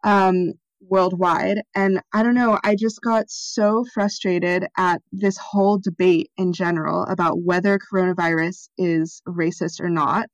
[0.02, 0.52] um,
[0.88, 1.62] worldwide.
[1.74, 7.04] And I don't know, I just got so frustrated at this whole debate in general
[7.04, 10.28] about whether coronavirus is racist or not,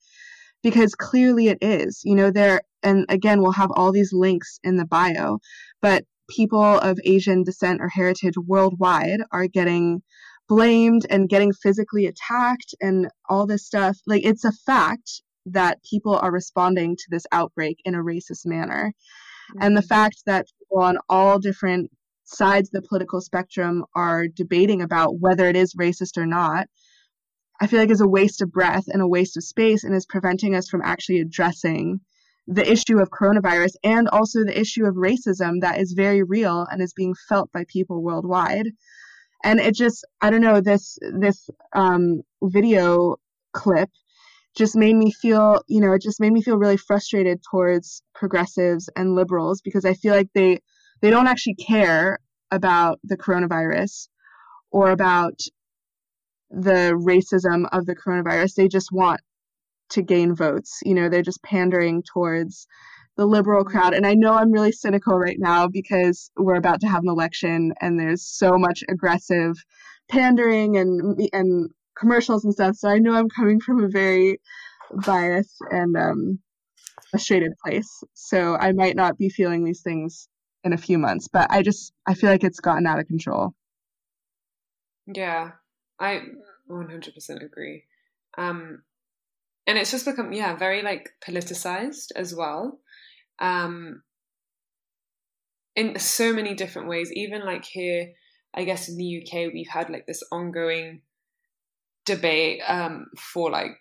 [0.62, 2.02] because clearly it is.
[2.04, 5.38] You know, there, and again, we'll have all these links in the bio,
[5.80, 10.02] but people of Asian descent or heritage worldwide are getting
[10.50, 13.96] blamed and getting physically attacked and all this stuff.
[14.04, 18.92] Like, it's a fact that people are responding to this outbreak in a racist manner.
[19.52, 19.62] Mm-hmm.
[19.62, 19.86] And the mm-hmm.
[19.86, 21.92] fact that people on all different
[22.24, 26.66] sides of the political spectrum are debating about whether it is racist or not,
[27.60, 30.06] I feel like is a waste of breath and a waste of space and is
[30.06, 32.00] preventing us from actually addressing
[32.48, 36.82] the issue of coronavirus and also the issue of racism that is very real and
[36.82, 38.66] is being felt by people worldwide.
[39.42, 43.16] And it just, I don't know, this this um, video
[43.52, 43.90] clip
[44.56, 48.88] just made me feel, you know, it just made me feel really frustrated towards progressives
[48.96, 50.60] and liberals because I feel like they
[51.00, 52.18] they don't actually care
[52.50, 54.08] about the coronavirus
[54.70, 55.40] or about
[56.50, 58.54] the racism of the coronavirus.
[58.54, 59.20] They just want
[59.90, 60.80] to gain votes.
[60.84, 62.66] You know, they're just pandering towards
[63.16, 63.94] the liberal crowd.
[63.94, 67.74] And I know I'm really cynical right now because we're about to have an election
[67.80, 69.56] and there's so much aggressive
[70.08, 72.76] pandering and and commercials and stuff.
[72.76, 74.40] So I know I'm coming from a very
[75.04, 76.38] biased and um,
[77.10, 78.02] frustrated place.
[78.14, 80.28] So I might not be feeling these things
[80.64, 83.54] in a few months, but I just I feel like it's gotten out of control.
[85.06, 85.52] Yeah,
[85.98, 86.22] I
[86.70, 87.84] 100% agree.
[88.38, 88.82] Um,
[89.66, 92.78] and it's just become yeah very like politicized as well
[93.40, 94.02] um
[95.76, 97.10] in so many different ways.
[97.12, 98.12] Even like here
[98.54, 101.02] i guess in the uk we've had like this ongoing
[102.04, 103.78] debate um for like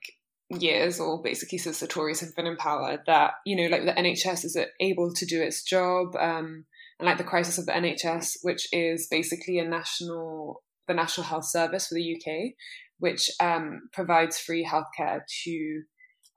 [0.49, 4.01] years or basically since the tories have been in power that you know like the
[4.01, 6.65] nhs is able to do its job um
[6.99, 11.45] and like the crisis of the nhs which is basically a national the national health
[11.45, 12.53] service for the uk
[12.97, 15.83] which um, provides free healthcare to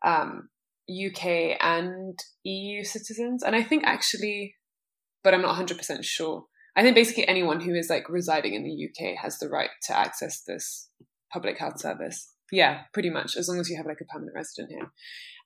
[0.05, 0.49] um,
[0.91, 3.43] UK and EU citizens.
[3.43, 4.57] And I think actually,
[5.23, 6.45] but I'm not 100% sure.
[6.75, 9.97] I think basically anyone who is like residing in the UK has the right to
[9.97, 10.89] access this
[11.33, 12.29] public health service.
[12.51, 14.91] Yeah, pretty much, as long as you have like a permanent resident here.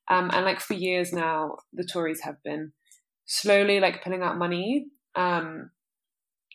[0.09, 2.73] Um, and like for years now, the Tories have been
[3.25, 5.71] slowly like pulling out money um,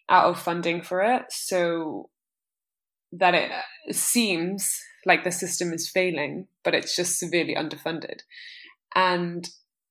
[0.10, 1.24] out of funding for it.
[1.30, 2.10] So
[3.12, 8.22] that it seems like the system is failing, but it's just severely underfunded.
[8.96, 9.48] And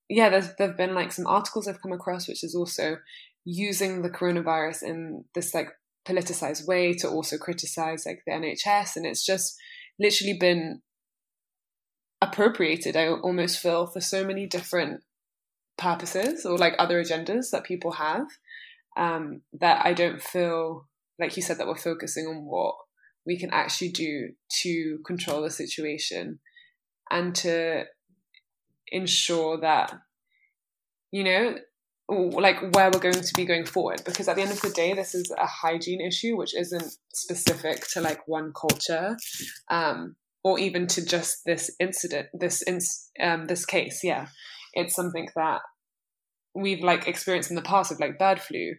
[0.08, 2.96] yeah, there's there've been like some articles I've come across, which is also
[3.44, 5.68] using the coronavirus in this like
[6.06, 9.56] politicized way to also criticize like the NHS, and it's just
[9.98, 10.82] literally been
[12.20, 12.96] appropriated.
[12.96, 15.02] I almost feel for so many different
[15.78, 18.26] purposes or like other agendas that people have
[18.96, 20.86] um, that I don't feel
[21.18, 22.74] like you said that we're focusing on what
[23.26, 24.30] we can actually do
[24.62, 26.40] to control the situation
[27.10, 27.84] and to
[28.90, 29.92] ensure that
[31.12, 31.56] you know
[32.10, 34.92] like where we're going to be going forward because at the end of the day
[34.92, 39.16] this is a hygiene issue which isn't specific to like one culture
[39.70, 42.80] um, or even to just this incident this in,
[43.20, 44.26] um, this case yeah.
[44.72, 45.62] It's something that
[46.54, 48.74] we've like experienced in the past of like bird flu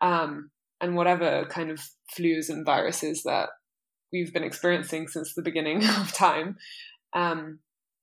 [0.00, 1.80] um, and whatever kind of
[2.16, 3.50] flus and viruses that
[4.12, 6.56] we've been experiencing since the beginning of time
[7.14, 7.58] um,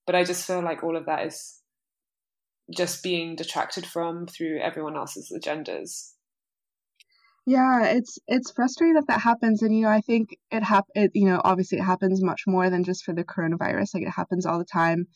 [0.05, 1.63] but i just feel like all of that is
[2.71, 6.11] just being detracted from through everyone else's agendas.
[7.45, 11.11] Yeah, it's it's frustrating that that happens, and you know, I think it hap- it,
[11.13, 13.95] you know, obviously it happens much more than just for the coronavirus.
[13.95, 15.07] Like it happens all the time,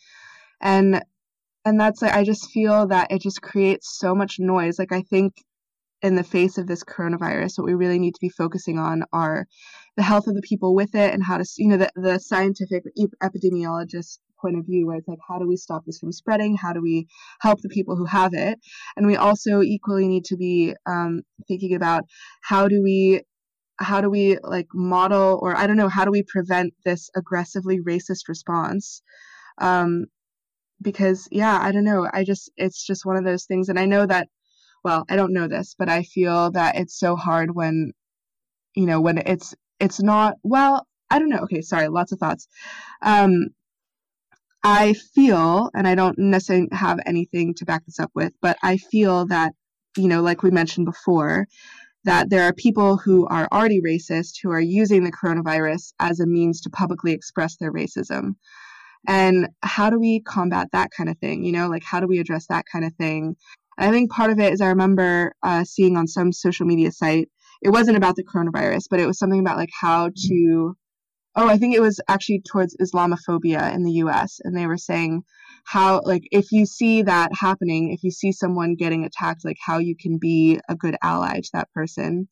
[0.61, 1.01] and
[1.63, 4.77] and that's like I just feel that it just creates so much noise.
[4.77, 5.35] Like I think
[6.01, 9.47] in the face of this coronavirus, what we really need to be focusing on are
[9.95, 12.83] the health of the people with it and how to, you know, the, the scientific
[13.23, 16.55] epidemiologist point of view where it's like how do we stop this from spreading?
[16.55, 17.07] How do we
[17.41, 18.59] help the people who have it?
[18.95, 22.03] And we also equally need to be um, thinking about
[22.41, 23.21] how do we
[23.79, 27.79] how do we like model or i don't know how do we prevent this aggressively
[27.79, 29.01] racist response?
[29.59, 30.05] Um,
[30.81, 32.07] because yeah i don't know.
[32.11, 33.69] I just it's just one of those things.
[33.69, 34.27] And i know that
[34.83, 37.93] well i don't know this but i feel that it's so hard when
[38.75, 41.39] you know when it's it's not well i don't know.
[41.39, 42.47] Okay sorry lots of thoughts.
[43.01, 43.49] Um
[44.69, 48.75] I feel, and I don't necessarily have anything to back this up with, but I
[48.75, 49.53] feel that,
[49.95, 51.47] you know, like we mentioned before,
[52.03, 56.27] that there are people who are already racist who are using the coronavirus as a
[56.27, 58.35] means to publicly express their racism.
[59.07, 61.45] And how do we combat that kind of thing?
[61.45, 63.37] You know, like how do we address that kind of thing?
[63.77, 67.29] I think part of it is I remember uh, seeing on some social media site,
[67.61, 70.75] it wasn't about the coronavirus, but it was something about like how to
[71.37, 74.41] oh, I think it was actually towards Islamophobia in the US.
[74.43, 75.21] And they were saying
[75.65, 79.77] how, like, if you see that happening, if you see someone getting attacked, like, how
[79.77, 82.27] you can be a good ally to that person.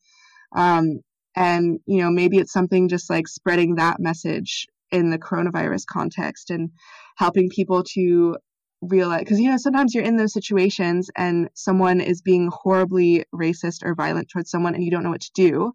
[0.54, 1.00] Um,
[1.36, 6.50] and, you know, maybe it's something just like spreading that message in the coronavirus context
[6.50, 6.70] and
[7.16, 8.36] helping people to
[8.82, 13.82] realize because you know sometimes you're in those situations and someone is being horribly racist
[13.82, 15.72] or violent towards someone and you don't know what to do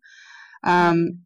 [0.63, 1.25] um,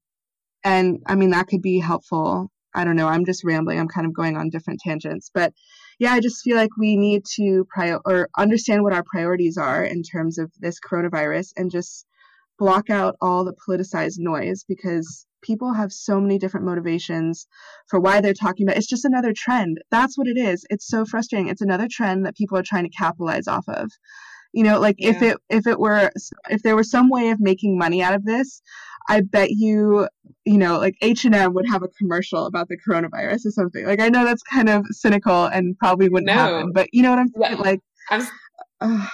[0.66, 2.52] and I mean, that could be helpful.
[2.74, 3.08] I don't know.
[3.08, 3.80] I'm just rambling.
[3.80, 5.30] I'm kind of going on different tangents.
[5.34, 5.54] But
[6.00, 9.86] yeah, I just feel like we need to prior or understand what our priorities are
[9.86, 12.06] in terms of this coronavirus and just
[12.58, 17.48] block out all the politicized noise because people have so many different motivations
[17.88, 21.06] for why they're talking about it's just another trend that's what it is it's so
[21.06, 23.92] frustrating it's another trend that people are trying to capitalize off of
[24.54, 25.10] you know like yeah.
[25.10, 26.10] if it if it were
[26.50, 28.62] if there was some way of making money out of this
[29.08, 30.08] I bet you,
[30.46, 33.86] you know, like H&M would have a commercial about the coronavirus or something.
[33.86, 36.34] Like I know that's kind of cynical and probably wouldn't no.
[36.34, 37.58] happen, but you know what I'm saying?
[37.60, 38.28] Like, I'm,
[38.82, 39.08] uh,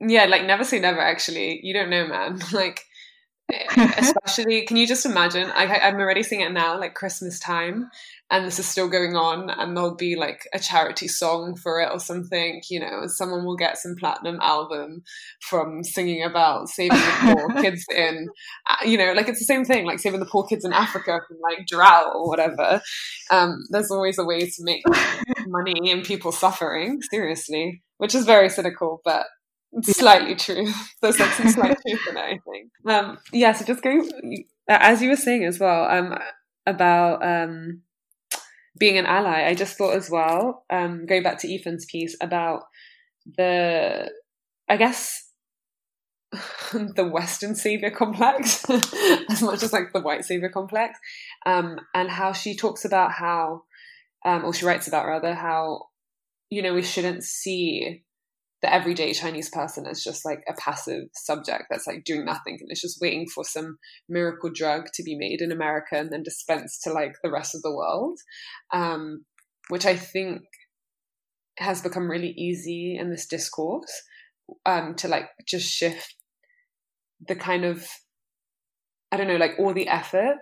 [0.00, 1.00] yeah, like never say never.
[1.00, 2.40] Actually, you don't know, man.
[2.52, 2.84] like
[3.96, 7.88] especially can you just imagine I, i'm already seeing it now like christmas time
[8.30, 11.88] and this is still going on and there'll be like a charity song for it
[11.90, 15.02] or something you know someone will get some platinum album
[15.40, 17.14] from singing about saving the
[17.48, 18.28] poor kids in
[18.84, 21.38] you know like it's the same thing like saving the poor kids in africa from
[21.42, 22.80] like drought or whatever
[23.30, 24.82] um, there's always a way to make
[25.46, 29.26] money and people suffering seriously which is very cynical but
[29.82, 30.66] slightly true.
[31.02, 32.70] There's like some slight truth in it, I think.
[32.86, 36.18] Um, yeah, so just going as you were saying as well um,
[36.66, 37.82] about um,
[38.78, 39.46] being an ally.
[39.46, 42.64] I just thought as well, um, going back to Yifan's piece about
[43.36, 44.10] the,
[44.68, 45.24] I guess.
[46.72, 48.68] the Western savior complex,
[49.30, 50.98] as much as like the white savior complex,
[51.46, 53.62] um, and how she talks about how,
[54.24, 55.86] um, or she writes about rather how,
[56.50, 58.04] you know, we shouldn't see
[58.60, 62.68] the everyday Chinese person as just like a passive subject that's like doing nothing and
[62.70, 66.82] it's just waiting for some miracle drug to be made in America and then dispensed
[66.82, 68.18] to like the rest of the world,
[68.72, 69.24] um,
[69.68, 70.42] which I think
[71.58, 74.02] has become really easy in this discourse
[74.66, 76.14] um, to like just shift
[77.26, 77.86] the kind of
[79.10, 80.36] I don't know like all the effort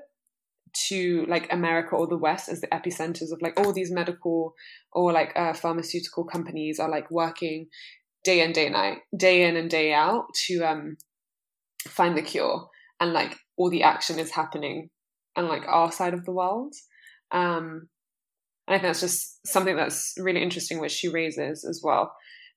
[0.89, 4.55] to like America or the West as the epicenters of like all these medical
[4.93, 7.67] or like uh, pharmaceutical companies are like working
[8.25, 10.97] day in day night day in and day out to um
[11.89, 12.69] find the cure.
[13.01, 14.91] And like all the action is happening
[15.37, 16.75] on like our side of the world.
[17.31, 17.89] Um
[18.69, 22.13] and I think that's just something that's really interesting which she raises as well.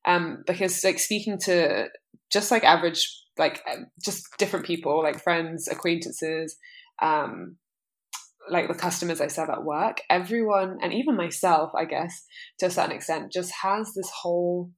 [0.06, 1.88] Um because like speaking to
[2.32, 3.08] just like average
[3.40, 6.58] like um, just different people like friends acquaintances
[7.02, 7.56] um
[8.50, 12.24] like the customers I serve at work, everyone, and even myself, I guess,
[12.60, 14.72] to a certain extent, just has this whole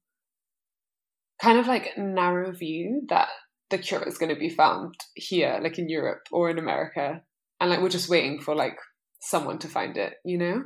[1.41, 3.29] kind of like narrow view that
[3.69, 7.21] the cure is going to be found here, like in Europe or in America.
[7.59, 8.77] And like we're just waiting for like
[9.21, 10.63] someone to find it, you know?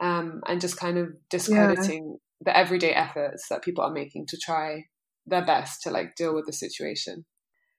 [0.00, 2.52] Um, and just kind of discrediting yeah.
[2.52, 4.86] the everyday efforts that people are making to try
[5.26, 7.24] their best to like deal with the situation.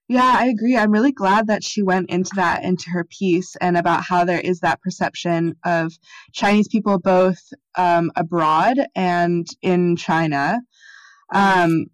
[0.09, 0.75] Yeah, I agree.
[0.75, 4.39] I'm really glad that she went into that into her piece and about how there
[4.39, 5.93] is that perception of
[6.33, 7.39] Chinese people both
[7.77, 10.59] um, abroad and in China.
[11.33, 11.85] Um,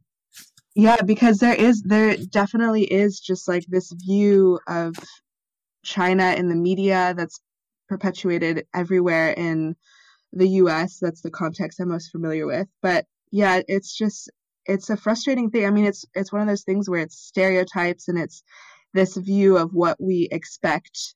[0.76, 4.96] yeah, because there is there definitely is just like this view of
[5.84, 7.40] China in the media that's
[7.88, 9.76] perpetuated everywhere in
[10.34, 11.00] the US.
[11.00, 12.68] That's the context I'm most familiar with.
[12.82, 14.30] But yeah, it's just
[14.70, 15.66] it's a frustrating thing.
[15.66, 18.44] I mean, it's it's one of those things where it's stereotypes and it's
[18.94, 21.16] this view of what we expect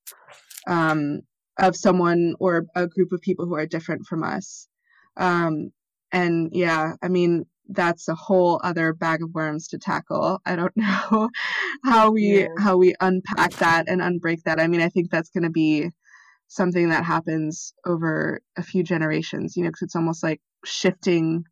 [0.67, 1.21] um,
[1.59, 4.67] of someone or a group of people who are different from us.
[5.17, 5.71] Um,
[6.11, 10.41] and yeah, I mean, that's a whole other bag of worms to tackle.
[10.45, 11.29] I don't know
[11.83, 12.47] how we yeah.
[12.57, 14.59] how we unpack that and unbreak that.
[14.59, 15.89] I mean, I think that's going to be
[16.47, 21.45] something that happens over a few generations, you know, because it's almost like shifting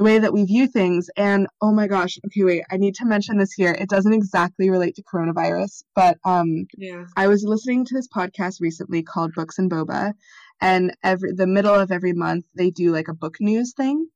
[0.00, 1.10] the way that we view things.
[1.14, 3.72] And oh my gosh, okay, wait, I need to mention this here.
[3.72, 7.04] It doesn't exactly relate to coronavirus, but um, yeah.
[7.18, 10.14] I was listening to this podcast recently called Books and Boba,
[10.58, 14.08] and every the middle of every month they do like a book news thing,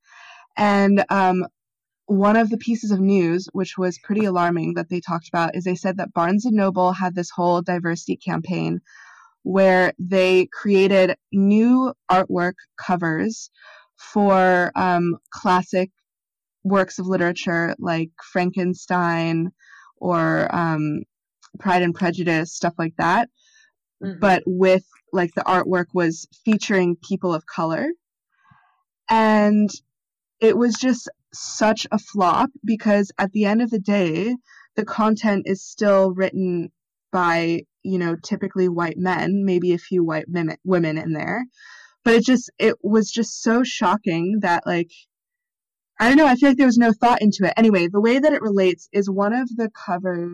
[0.56, 1.44] and um,
[2.06, 5.64] one of the pieces of news, which was pretty alarming that they talked about, is
[5.64, 8.80] they said that Barnes and Noble had this whole diversity campaign
[9.42, 13.50] where they created new artwork covers
[13.96, 15.90] for um, classic
[16.62, 19.50] works of literature like Frankenstein
[19.98, 21.02] or um,
[21.58, 23.28] Pride and Prejudice, stuff like that.
[24.02, 24.18] Mm-hmm.
[24.20, 27.88] But with like the artwork was featuring people of color.
[29.08, 29.70] And
[30.40, 34.36] it was just such a flop because at the end of the day,
[34.76, 36.72] the content is still written
[37.12, 40.26] by, you know, typically white men, maybe a few white
[40.64, 41.44] women in there
[42.04, 44.90] but it just it was just so shocking that like
[45.98, 47.54] I don't know, I feel like there was no thought into it.
[47.56, 50.28] Anyway, the way that it relates is one of the covers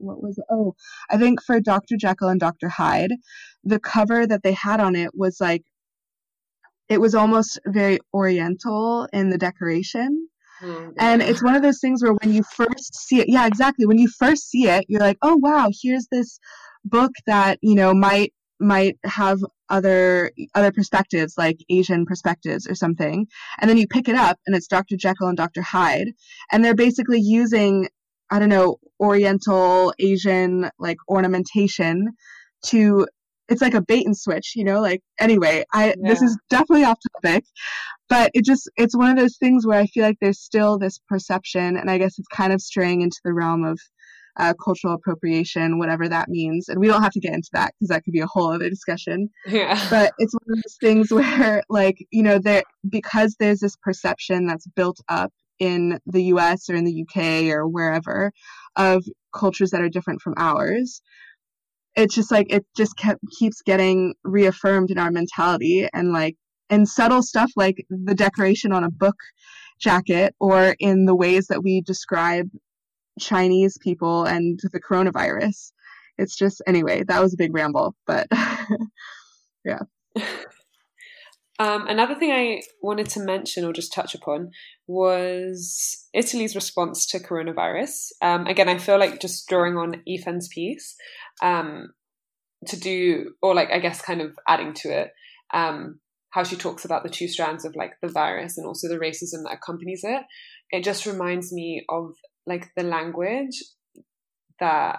[0.00, 0.44] what was it?
[0.50, 0.74] Oh,
[1.10, 1.96] I think for Dr.
[1.96, 2.68] Jekyll and Dr.
[2.68, 3.12] Hyde,
[3.64, 5.62] the cover that they had on it was like
[6.88, 10.28] it was almost very oriental in the decoration.
[10.60, 10.90] Mm-hmm.
[10.98, 13.86] And it's one of those things where when you first see it, yeah, exactly.
[13.86, 16.38] When you first see it, you're like, oh wow, here's this
[16.84, 23.26] book that, you know, might might have other other perspectives like asian perspectives or something.
[23.60, 26.08] And then you pick it up and it's dr jekyll and dr hyde.
[26.52, 27.88] And they're basically using
[28.30, 32.08] i don't know oriental asian like ornamentation
[32.66, 33.06] to
[33.48, 34.80] it's like a bait and switch you know?
[34.80, 35.94] Like anyway i yeah.
[36.02, 37.44] this is definitely off topic
[38.08, 40.98] but it just it's one of those things where i feel like there's still this
[41.08, 43.80] perception and i guess it's kind of straying into the realm of
[44.38, 46.68] uh, cultural appropriation, whatever that means.
[46.68, 48.68] And we don't have to get into that because that could be a whole other
[48.68, 49.30] discussion.
[49.46, 49.78] Yeah.
[49.90, 54.46] But it's one of those things where, like, you know, there because there's this perception
[54.46, 58.32] that's built up in the US or in the UK or wherever
[58.76, 59.04] of
[59.34, 61.02] cultures that are different from ours.
[61.96, 66.36] It's just like it just kept keeps getting reaffirmed in our mentality and like
[66.70, 69.16] and subtle stuff like the decoration on a book
[69.80, 72.46] jacket or in the ways that we describe
[73.18, 75.72] Chinese people and the coronavirus.
[76.18, 78.28] It's just, anyway, that was a big ramble, but
[79.64, 79.80] yeah.
[81.60, 84.52] Um, another thing I wanted to mention or just touch upon
[84.86, 88.12] was Italy's response to coronavirus.
[88.22, 90.96] Um, again, I feel like just drawing on Yifan's piece
[91.42, 91.90] um,
[92.66, 95.10] to do, or like I guess kind of adding to it,
[95.52, 96.00] um,
[96.30, 99.44] how she talks about the two strands of like the virus and also the racism
[99.44, 100.22] that accompanies it.
[100.70, 102.14] It just reminds me of
[102.50, 103.62] like the language
[104.58, 104.98] that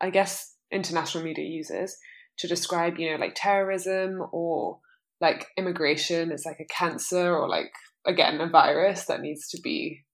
[0.00, 1.98] I guess international media uses
[2.38, 4.78] to describe, you know, like terrorism or
[5.20, 7.72] like immigration is like a cancer or like
[8.06, 10.04] again a virus that needs to be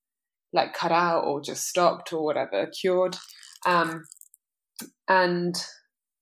[0.52, 3.16] like cut out or just stopped or whatever, cured.
[3.66, 4.04] Um,
[5.08, 5.54] and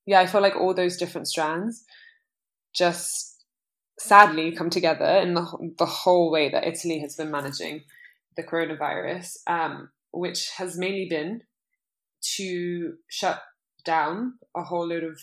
[0.04, 1.84] yeah, I feel like all those different strands
[2.74, 3.44] just
[4.00, 5.46] sadly come together in the
[5.78, 7.84] the whole way that Italy has been managing
[8.36, 11.42] the coronavirus, um, which has mainly been
[12.36, 13.40] to shut
[13.84, 15.18] down a whole load of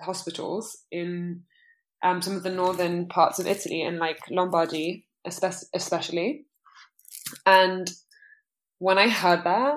[0.00, 1.42] hospitals in
[2.02, 6.46] um, some of the northern parts of Italy, and like Lombardy, especially.
[7.44, 7.90] And
[8.78, 9.74] when I heard that,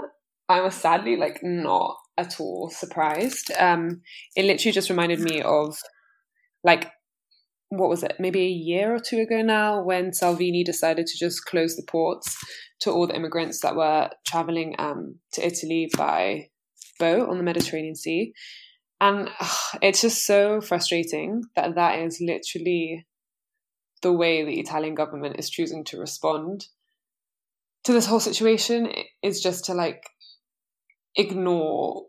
[0.47, 3.51] I was sadly like not at all surprised.
[3.57, 4.01] Um,
[4.35, 5.77] it literally just reminded me of
[6.63, 6.91] like
[7.71, 11.45] what was it, maybe a year or two ago now, when Salvini decided to just
[11.45, 12.37] close the ports
[12.81, 16.49] to all the immigrants that were traveling um, to Italy by
[16.99, 18.33] boat on the Mediterranean Sea.
[18.99, 23.07] And ugh, it's just so frustrating that that is literally
[24.01, 26.67] the way the Italian government is choosing to respond
[27.85, 28.91] to this whole situation
[29.23, 30.03] is just to like
[31.15, 32.07] ignore,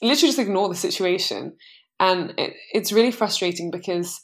[0.00, 1.56] literally just ignore the situation.
[1.98, 4.20] And it, it's really frustrating because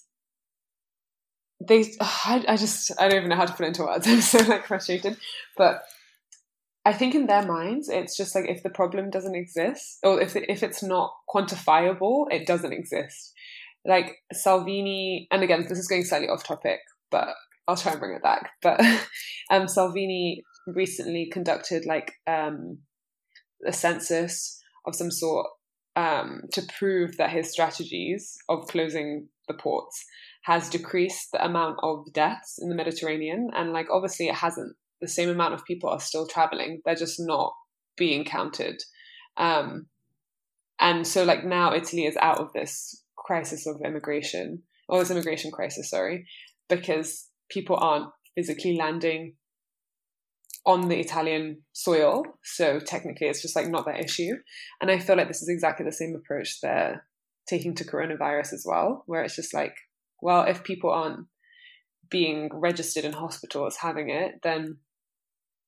[1.61, 4.07] they, I, I just, I don't even know how to put into words.
[4.09, 5.16] I'm so like frustrated.
[5.57, 5.82] But
[6.86, 10.36] I think in their minds, it's just like if the problem doesn't exist, or if
[10.36, 13.32] if it's not quantifiable, it doesn't exist.
[13.84, 16.78] Like Salvini, and again, this is going slightly off topic,
[17.11, 17.28] but
[17.66, 18.50] I'll try and bring it back.
[18.62, 18.80] But
[19.50, 22.78] um, Salvini recently conducted like um,
[23.66, 25.48] a census of some sort
[25.96, 30.04] um, to prove that his strategies of closing the ports
[30.47, 33.51] has decreased the amount of deaths in the Mediterranean.
[33.53, 34.76] And like, obviously, it hasn't.
[35.01, 37.53] The same amount of people are still traveling, they're just not
[37.99, 38.80] being counted.
[39.36, 39.88] Um,
[40.78, 45.51] and so, like, now Italy is out of this crisis of immigration, or this immigration
[45.51, 46.26] crisis, sorry,
[46.68, 49.34] because people aren't physically landing
[50.64, 52.22] on the Italian soil.
[52.44, 54.32] So technically, it's just like not that issue.
[54.80, 57.05] And I feel like this is exactly the same approach they're
[57.49, 59.74] taking to coronavirus as well, where it's just like,
[60.20, 61.26] well, if people aren't
[62.10, 64.78] being registered in hospital as having it, then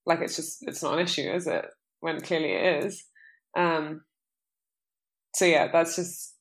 [0.07, 1.66] like it's just it's not an issue, is it?
[2.01, 3.05] When clearly it is.
[3.57, 4.03] Um,
[5.34, 6.34] so yeah, that's just.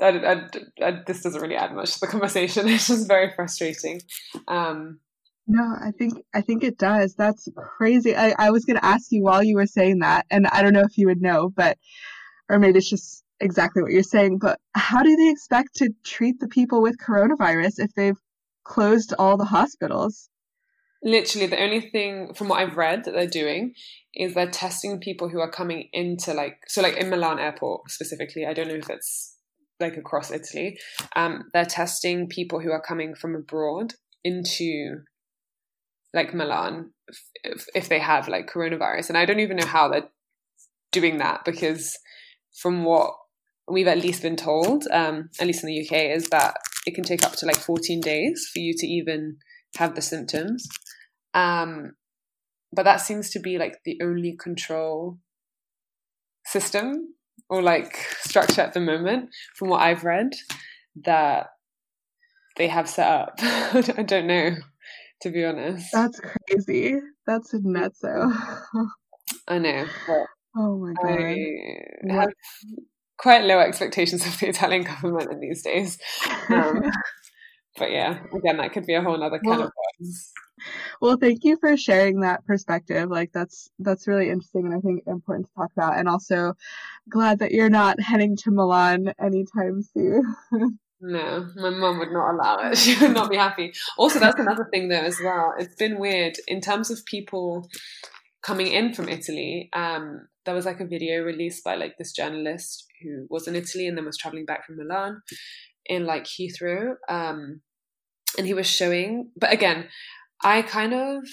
[0.00, 0.48] I, I,
[0.84, 2.66] I, this doesn't really add much to the conversation.
[2.68, 4.00] It's just very frustrating.
[4.48, 4.98] Um,
[5.46, 7.14] no, I think I think it does.
[7.14, 8.16] That's crazy.
[8.16, 10.80] I, I was gonna ask you while you were saying that, and I don't know
[10.88, 11.78] if you would know, but
[12.48, 16.40] or maybe it's just exactly what you're saying, but how do they expect to treat
[16.40, 18.18] the people with coronavirus if they've
[18.64, 20.28] closed all the hospitals?
[21.02, 23.74] Literally, the only thing from what I've read that they're doing
[24.14, 28.46] is they're testing people who are coming into like so like in Milan airport specifically.
[28.46, 29.36] I don't know if it's
[29.80, 30.78] like across Italy.
[31.16, 35.00] Um, they're testing people who are coming from abroad into
[36.14, 36.92] like Milan
[37.42, 39.08] if, if they have like coronavirus.
[39.08, 40.08] And I don't even know how they're
[40.92, 41.98] doing that because
[42.52, 43.14] from what
[43.68, 46.54] we've at least been told, um, at least in the UK, is that
[46.86, 49.36] it can take up to like 14 days for you to even
[49.76, 50.66] have the symptoms.
[51.34, 51.92] Um,
[52.72, 55.18] but that seems to be like the only control
[56.44, 57.14] system
[57.48, 60.32] or like structure at the moment, from what I've read,
[61.04, 61.48] that
[62.56, 63.34] they have set up.
[63.40, 64.56] I don't know
[65.22, 65.90] to be honest.
[65.92, 66.96] That's crazy.
[67.26, 68.32] That's nuts though.
[69.48, 69.86] I know.
[70.56, 71.20] oh my god.
[71.20, 72.32] I have
[73.22, 75.98] quite low expectations of the Italian government in these days.
[76.50, 76.82] Um,
[77.78, 79.72] but yeah, again, that could be a whole other kind well, of.
[81.00, 83.08] Well, thank you for sharing that perspective.
[83.10, 85.98] Like that's that's really interesting and I think important to talk about.
[85.98, 86.54] And also
[87.08, 90.36] glad that you're not heading to Milan anytime soon.
[91.04, 92.78] No, my mum would not allow it.
[92.78, 93.72] She would not be happy.
[93.98, 95.52] Also, that's another thing though as well.
[95.58, 97.68] It's been weird in terms of people
[98.40, 99.68] coming in from Italy.
[99.72, 103.86] Um, there was like a video released by like this journalist who was in Italy
[103.86, 105.22] and then was traveling back from Milan
[105.86, 106.94] in like Heathrow.
[107.08, 107.60] Um,
[108.38, 109.88] and he was showing, but again,
[110.42, 111.24] I kind of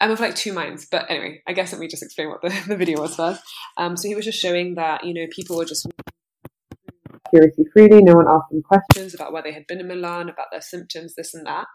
[0.00, 2.48] I'm of like two minds, but anyway, I guess let me just explain what the,
[2.68, 3.42] the video was first.
[3.76, 5.86] Um, so he was just showing that, you know, people were just
[7.26, 8.02] security freely.
[8.02, 11.14] No one asked them questions about where they had been in Milan, about their symptoms,
[11.14, 11.66] this and that.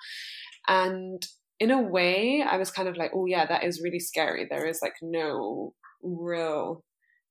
[0.67, 1.25] And
[1.59, 4.47] in a way, I was kind of like, oh, yeah, that is really scary.
[4.49, 5.73] There is like no
[6.03, 6.83] real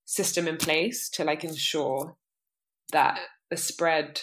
[0.04, 2.16] system in place to like ensure
[2.92, 3.18] that
[3.50, 4.20] the spread,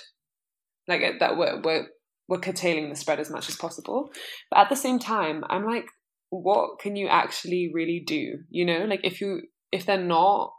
[0.88, 1.88] like uh, that we're, we're,
[2.28, 4.10] we're curtailing the spread as much as possible.
[4.50, 5.88] But at the same time, I'm like,
[6.30, 8.40] what can you actually really do?
[8.50, 10.52] You know, like if you, if they're not,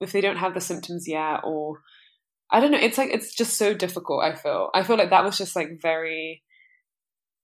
[0.00, 1.80] if they don't have the symptoms yet or
[2.50, 2.78] I don't know.
[2.78, 4.24] It's like it's just so difficult.
[4.24, 4.70] I feel.
[4.74, 6.42] I feel like that was just like very.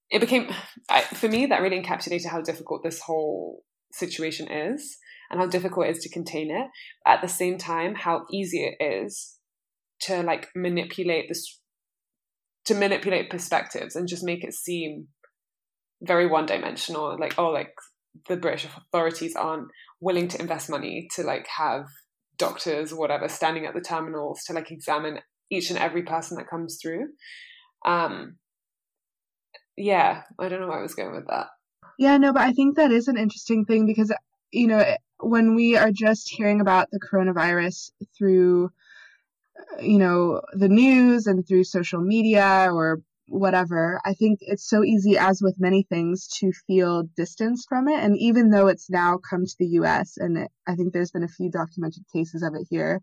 [0.09, 0.49] It became
[0.89, 4.97] I, for me that really encapsulated how difficult this whole situation is
[5.29, 6.67] and how difficult it is to contain it.
[7.05, 9.35] At the same time, how easy it is
[10.01, 11.59] to like manipulate this
[12.65, 15.07] to manipulate perspectives and just make it seem
[16.01, 17.73] very one dimensional like oh like
[18.27, 19.67] the british authorities aren't
[20.01, 21.85] willing to invest money to like have
[22.37, 25.19] doctors or whatever standing at the terminals to like examine
[25.49, 27.07] each and every person that comes through
[27.85, 28.35] um
[29.77, 31.47] yeah i don't know where i was going with that
[31.97, 34.11] yeah no but i think that is an interesting thing because
[34.51, 34.83] you know
[35.19, 38.69] when we are just hearing about the coronavirus through
[39.81, 45.17] you know the news and through social media or whatever i think it's so easy
[45.17, 47.99] as with many things to feel distance from it.
[47.99, 51.23] And even though it's now come to the us and it, i think there's been
[51.23, 53.01] a few documented cases of it here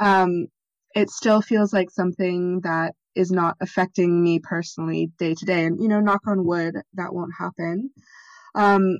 [0.00, 0.46] um,
[0.94, 5.64] it still feels like something that is not affecting me personally day to day.
[5.64, 7.90] And you know knock on wood that won't happen.
[8.54, 8.98] Um,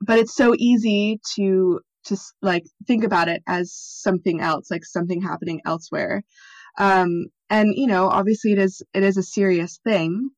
[0.00, 5.20] but it's so easy to to like think about it as something else like something
[5.20, 6.22] happening elsewhere.
[6.78, 10.30] Um, and you know obviously it is it is a serious thing.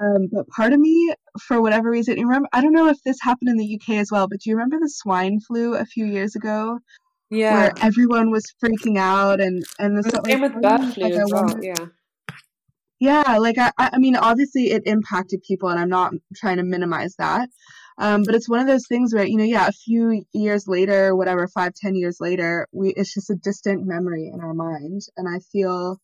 [0.00, 3.18] Um, but part of me for whatever reason you remember i don't know if this
[3.20, 6.06] happened in the uk as well but do you remember the swine flu a few
[6.06, 6.78] years ago?
[7.30, 7.54] Yeah.
[7.54, 11.30] where everyone was freaking out and and the same like, with bird flu like, as
[11.30, 11.86] well yeah.
[13.00, 17.14] Yeah like I, I mean obviously it impacted people and i'm not trying to minimize
[17.18, 17.50] that
[18.02, 21.14] um, but it's one of those things where, you know, yeah, a few years later,
[21.14, 25.02] whatever, five, ten years later, we it's just a distant memory in our mind.
[25.16, 26.00] And I feel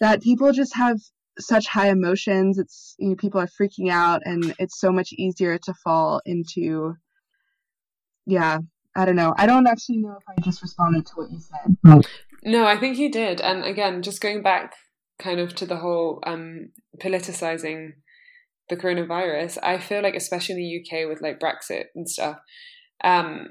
[0.00, 0.98] that people just have
[1.38, 2.58] such high emotions.
[2.58, 6.96] It's you know, people are freaking out and it's so much easier to fall into
[8.26, 8.58] yeah,
[8.96, 9.32] I don't know.
[9.36, 12.04] I don't actually know if I just responded to what you said.
[12.42, 13.40] No, I think you did.
[13.40, 14.74] And again, just going back
[15.20, 17.92] kind of to the whole um politicizing
[18.68, 22.38] the coronavirus, I feel like especially in the UK with like Brexit and stuff,
[23.04, 23.48] um,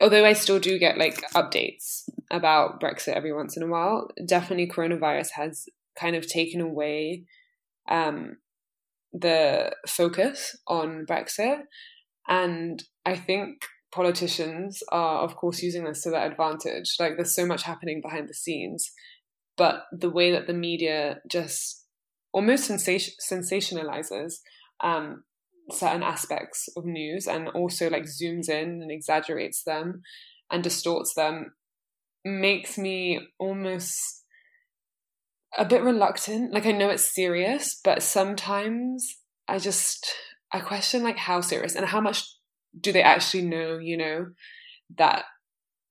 [0.00, 4.68] although I still do get like updates about Brexit every once in a while, definitely
[4.68, 5.66] coronavirus has
[5.98, 7.24] kind of taken away
[7.88, 8.36] um,
[9.12, 11.60] the focus on Brexit.
[12.28, 13.62] And I think
[13.92, 16.96] politicians are, of course, using this to their advantage.
[16.98, 18.90] Like, there's so much happening behind the scenes,
[19.56, 21.85] but the way that the media just
[22.36, 24.34] almost sensation- sensationalizes
[24.80, 25.24] um,
[25.70, 30.02] certain aspects of news and also like zooms in and exaggerates them
[30.50, 31.54] and distorts them
[32.26, 33.96] makes me almost
[35.56, 36.52] a bit reluctant.
[36.52, 39.16] Like i know it's serious but sometimes
[39.48, 40.06] i just
[40.52, 42.22] i question like how serious and how much
[42.78, 44.26] do they actually know you know
[44.98, 45.24] that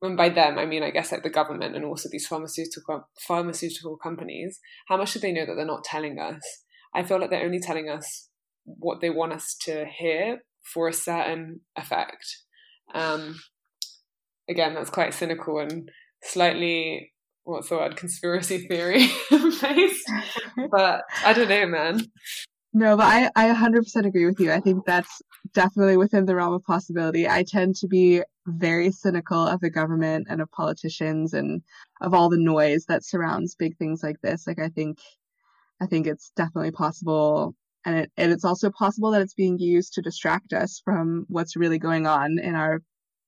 [0.06, 3.98] and by them I mean I guess like the government and also these pharmaceutical pharmaceutical
[3.98, 6.42] companies, how much do they know that they're not telling us?
[6.94, 8.30] I feel like they're only telling us
[8.64, 12.38] what they want us to hear for a certain effect.
[12.94, 13.40] Um,
[14.50, 15.90] again, that's quite cynical and
[16.24, 17.12] slightly
[17.44, 20.12] what's the word conspiracy theory based,
[20.72, 22.02] but I don't know, man.
[22.74, 24.52] No, but I, I 100% agree with you.
[24.52, 25.22] I think that's
[25.54, 27.28] definitely within the realm of possibility.
[27.28, 31.62] I tend to be very cynical of the government and of politicians and
[32.02, 34.46] of all the noise that surrounds big things like this.
[34.46, 35.00] Like I think
[35.82, 39.94] I think it's definitely possible and it, and it's also possible that it's being used
[39.94, 42.82] to distract us from what's really going on in our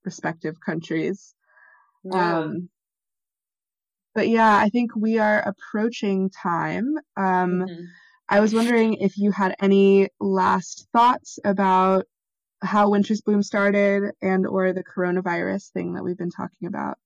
[0.03, 1.35] respective countries.
[2.03, 2.39] Yeah.
[2.39, 2.69] Um,
[4.15, 6.95] but yeah, I think we are approaching time.
[7.15, 7.83] Um, mm-hmm.
[8.29, 12.05] I was wondering if you had any last thoughts about
[12.61, 16.97] how Winter's Bloom started and or the coronavirus thing that we've been talking about.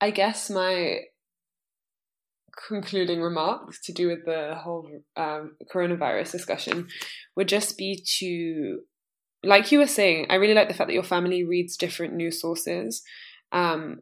[0.00, 1.00] I guess my
[2.68, 6.88] concluding remarks to do with the whole um, coronavirus discussion
[7.36, 8.80] would just be to,
[9.42, 12.40] like you were saying, I really like the fact that your family reads different news
[12.40, 13.02] sources,
[13.52, 14.00] um,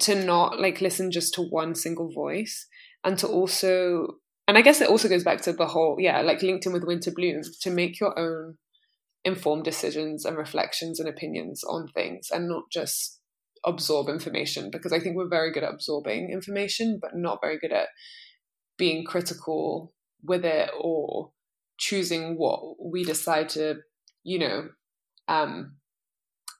[0.00, 2.66] to not like listen just to one single voice,
[3.04, 6.42] and to also and I guess it also goes back to the whole, yeah, like
[6.42, 8.58] linked in with Winter Bloom, to make your own
[9.24, 13.20] informed decisions and reflections and opinions on things and not just
[13.64, 17.72] absorb information because I think we're very good at absorbing information, but not very good
[17.72, 17.88] at
[18.76, 21.30] being critical with it or
[21.78, 23.76] choosing what we decide to,
[24.22, 24.68] you know,
[25.28, 25.76] um,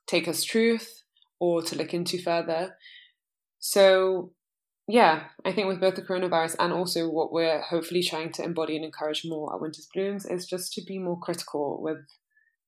[0.07, 1.03] take as truth
[1.39, 2.77] or to look into further.
[3.59, 4.33] So
[4.87, 8.77] yeah, I think with both the coronavirus and also what we're hopefully trying to embody
[8.77, 11.99] and encourage more at Winter's Blooms is just to be more critical with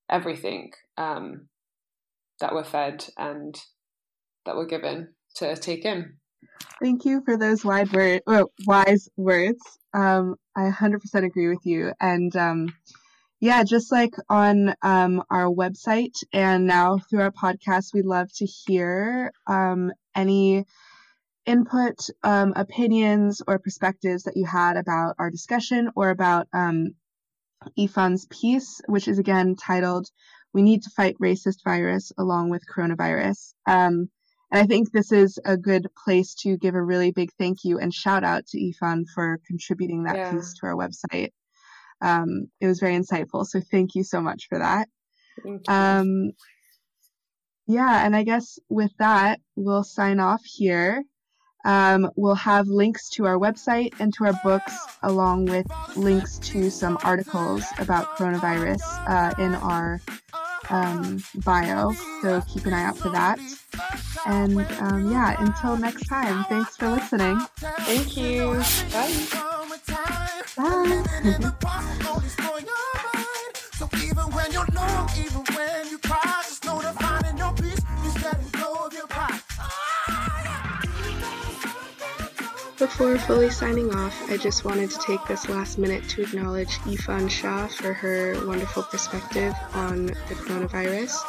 [0.09, 1.49] everything um,
[2.41, 3.59] that we're fed and
[4.45, 6.17] that we're given to take in.
[6.83, 9.63] Thank you for those wide word, well, wise words.
[9.95, 11.93] Um, I 100% agree with you.
[12.01, 12.75] And um,
[13.41, 18.47] yeah, just like on um, our website and now through our podcast, we'd love to
[18.47, 20.65] hear um, any
[21.47, 26.95] input, um, opinions, or perspectives that you had about our discussion or about um,
[27.79, 30.09] Yifan's piece, which is again titled
[30.53, 34.11] "We Need to Fight Racist Virus Along with Coronavirus." Um,
[34.51, 37.79] and I think this is a good place to give a really big thank you
[37.79, 40.33] and shout out to Ifan for contributing that yeah.
[40.33, 41.31] piece to our website.
[42.01, 44.89] Um, it was very insightful, so thank you so much for that.
[45.69, 46.33] Um,
[47.67, 51.03] yeah, and I guess with that, we'll sign off here.
[51.67, 56.71] Um, we'll have links to our website and to our books, along with links to
[56.71, 60.01] some articles about coronavirus uh, in our
[60.71, 61.93] um, bio.
[62.23, 63.41] So keep an eye out for that.
[64.27, 67.39] And um, yeah, until next time, thanks for listening.
[67.59, 68.63] Thank you.
[68.93, 69.27] Bye.
[70.57, 71.33] Bye.
[82.87, 87.27] Before fully signing off, I just wanted to take this last minute to acknowledge Yifan
[87.27, 91.21] Xia for her wonderful perspective on the coronavirus.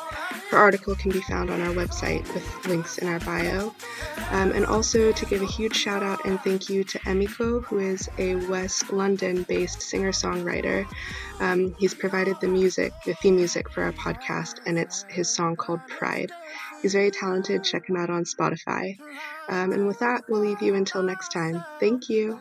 [0.52, 3.74] Her article can be found on our website with links in our bio.
[4.30, 7.80] Um, and also to give a huge shout out and thank you to Emiko, who
[7.80, 10.86] is a West London based singer songwriter.
[11.40, 15.56] Um, he's provided the music, the theme music for our podcast, and it's his song
[15.56, 16.32] called Pride.
[16.82, 17.64] He's very talented.
[17.64, 18.98] Check him out on Spotify.
[19.50, 21.64] Um, and with that, we'll leave you until next time.
[21.80, 22.40] Thank you.